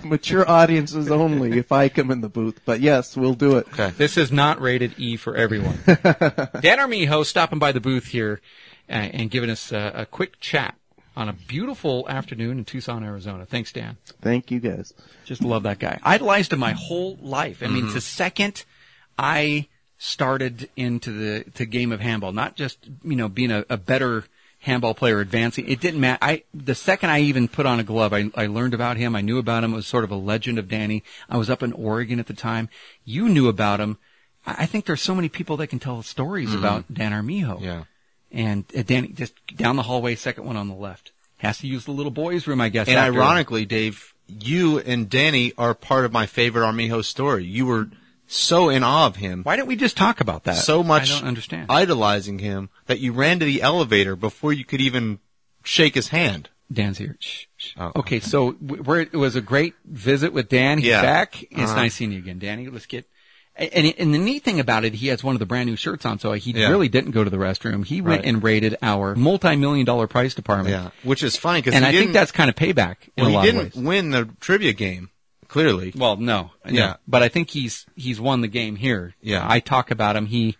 [0.04, 1.56] mature audiences only.
[1.58, 3.68] If I come in the booth, but yes, we'll do it.
[3.72, 3.90] Okay.
[3.96, 5.78] This is not rated E for everyone.
[5.86, 8.40] Dan Armijo stopping by the booth here
[8.88, 10.74] uh, and giving us uh, a quick chat
[11.18, 13.44] on a beautiful afternoon in Tucson, Arizona.
[13.44, 13.96] Thanks, Dan.
[14.22, 14.94] Thank you guys.
[15.24, 15.98] Just love that guy.
[16.02, 17.62] Idolized him my whole life.
[17.62, 17.94] I mean, Mm-hmm.
[17.94, 18.64] the second
[19.18, 19.66] I
[19.98, 24.24] started into the to game of handball, not just you know being a, a better
[24.60, 25.68] handball player, advancing.
[25.68, 26.18] It didn't matter.
[26.22, 29.16] I the second I even put on a glove, I, I learned about him.
[29.16, 29.72] I knew about him.
[29.72, 31.02] It was sort of a legend of Danny.
[31.28, 32.68] I was up in Oregon at the time.
[33.04, 33.98] You knew about him.
[34.46, 37.56] I I think there's so many people that can tell stories about Dan Armijo.
[37.56, 37.64] Mm-hmm.
[37.64, 37.84] Yeah.
[38.30, 41.12] And uh, Danny just down the hallway, second one on the left.
[41.38, 42.88] Has to use the little boys' room, I guess.
[42.88, 47.44] And after- ironically, Dave, you and Danny are part of my favorite Armijo story.
[47.44, 47.88] You were
[48.26, 50.56] so in awe of him, why don't we just talk about that?
[50.56, 51.66] so much I don't understand.
[51.70, 55.20] idolizing him that you ran to the elevator before you could even
[55.64, 56.50] shake his hand.
[56.70, 57.16] Dan's here.
[57.20, 57.72] Shh, shh.
[57.78, 57.92] Oh.
[57.96, 60.76] Okay, so we're, it was a great visit with Dan.
[60.76, 61.00] He's Yeah.
[61.00, 61.42] back.
[61.44, 61.74] It's Uh-huh.
[61.76, 62.66] nice seeing you again, Danny.
[62.68, 63.06] Let's get.
[63.58, 66.06] And, and the neat thing about it, he has one of the brand new shirts
[66.06, 66.68] on, so he Yeah.
[66.68, 67.84] really didn't go to the restroom.
[67.84, 68.28] He went Right.
[68.28, 70.70] and raided our multi-million dollar price department.
[70.76, 73.44] Yeah, which is fine because And I think that's kind of payback in well, a
[73.44, 75.10] he didn't win the trivia game.
[75.48, 76.70] Clearly, Well, no, no.
[76.72, 76.94] Yeah.
[77.08, 79.14] but I think he's he's won the game here.
[79.22, 79.44] Yeah.
[79.48, 80.26] I talk about him.
[80.26, 80.56] He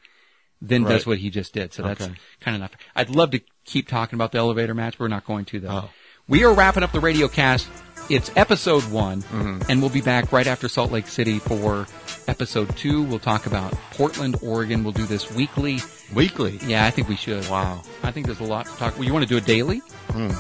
[0.63, 0.95] then Right.
[0.95, 1.73] does what he just did.
[1.75, 2.15] So that's Okay.
[2.41, 2.73] kind of enough.
[2.97, 4.99] I'd love to keep talking about the elevator match.
[4.99, 5.69] We're not going to though.
[5.71, 5.91] Oh.
[6.27, 7.69] We are wrapping up the radio cast.
[8.09, 9.71] It's episode one, Mm-hmm.
[9.71, 11.87] and we'll be back right after Salt Lake City for
[12.27, 13.03] episode two.
[13.03, 14.83] We'll talk about Portland, Oregon.
[14.83, 15.81] We'll do this weekly.
[16.15, 16.59] weekly.
[16.65, 17.47] Yeah, I think we should.
[17.51, 17.83] Wow.
[18.03, 18.95] I think there's a lot to talk.
[18.97, 19.79] Well, you want to do it daily?
[20.11, 20.31] Hmm.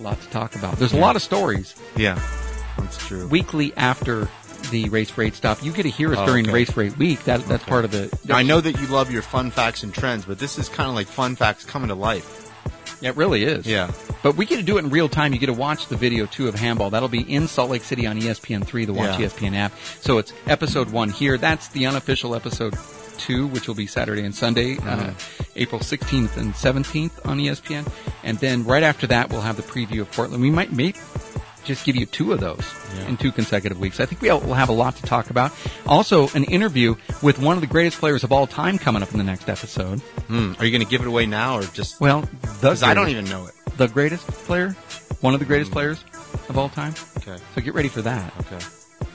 [0.00, 0.76] A lot to talk about.
[0.76, 2.20] There's a lot of stories Yeah,
[2.76, 3.28] that's true.
[3.28, 4.28] weekly after
[4.70, 5.62] the race rate stop.
[5.62, 6.52] You get to hear us Oh, during okay.
[6.52, 7.22] race rate week.
[7.24, 8.10] That that's part of the.
[8.34, 10.96] I know that you love your fun facts and trends, but this is kind of
[10.96, 12.42] like fun facts coming to life.
[13.02, 13.66] It really is.
[13.66, 13.90] Yeah.
[14.22, 15.32] But we get to do it in real time.
[15.32, 16.90] You get to watch the video too of handball.
[16.90, 19.26] That'll be in Salt Lake City on E ESPN3, the Watch Yeah.
[19.26, 19.72] ESPN app.
[20.00, 21.38] So it's episode one here.
[21.38, 22.74] That's the unofficial episode
[23.18, 25.12] two, which will be Saturday and Sunday, uh,
[25.56, 27.86] April 16th and 17th on ESPN.
[28.22, 30.42] And then right after that, we'll have the preview of Portland.
[30.42, 30.96] We might make
[31.66, 32.64] just give you two of those
[32.96, 33.08] Yeah.
[33.08, 34.00] in two consecutive weeks.
[34.00, 35.52] I think we'll we'll have a lot to talk about.
[35.86, 39.18] Also, an interview with one of the greatest players of all time coming up in
[39.18, 40.00] the next episode.
[40.28, 40.52] Hmm.
[40.58, 42.00] Are you going to give it away now or just?
[42.00, 43.54] Well, Because I don't even know it.
[43.76, 44.70] the greatest player,
[45.20, 46.02] one of the greatest players
[46.48, 46.94] of all time.
[47.18, 47.36] Okay.
[47.54, 48.64] So get ready for that, Okay.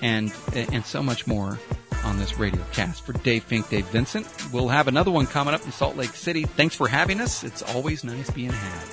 [0.01, 1.59] and and so much more
[2.03, 3.05] on this radio cast.
[3.05, 6.43] For Dave Fink, Dave Vincent, we'll have another one coming up in Salt Lake City.
[6.43, 7.43] Thanks for having us.
[7.43, 8.83] It's always nice being had.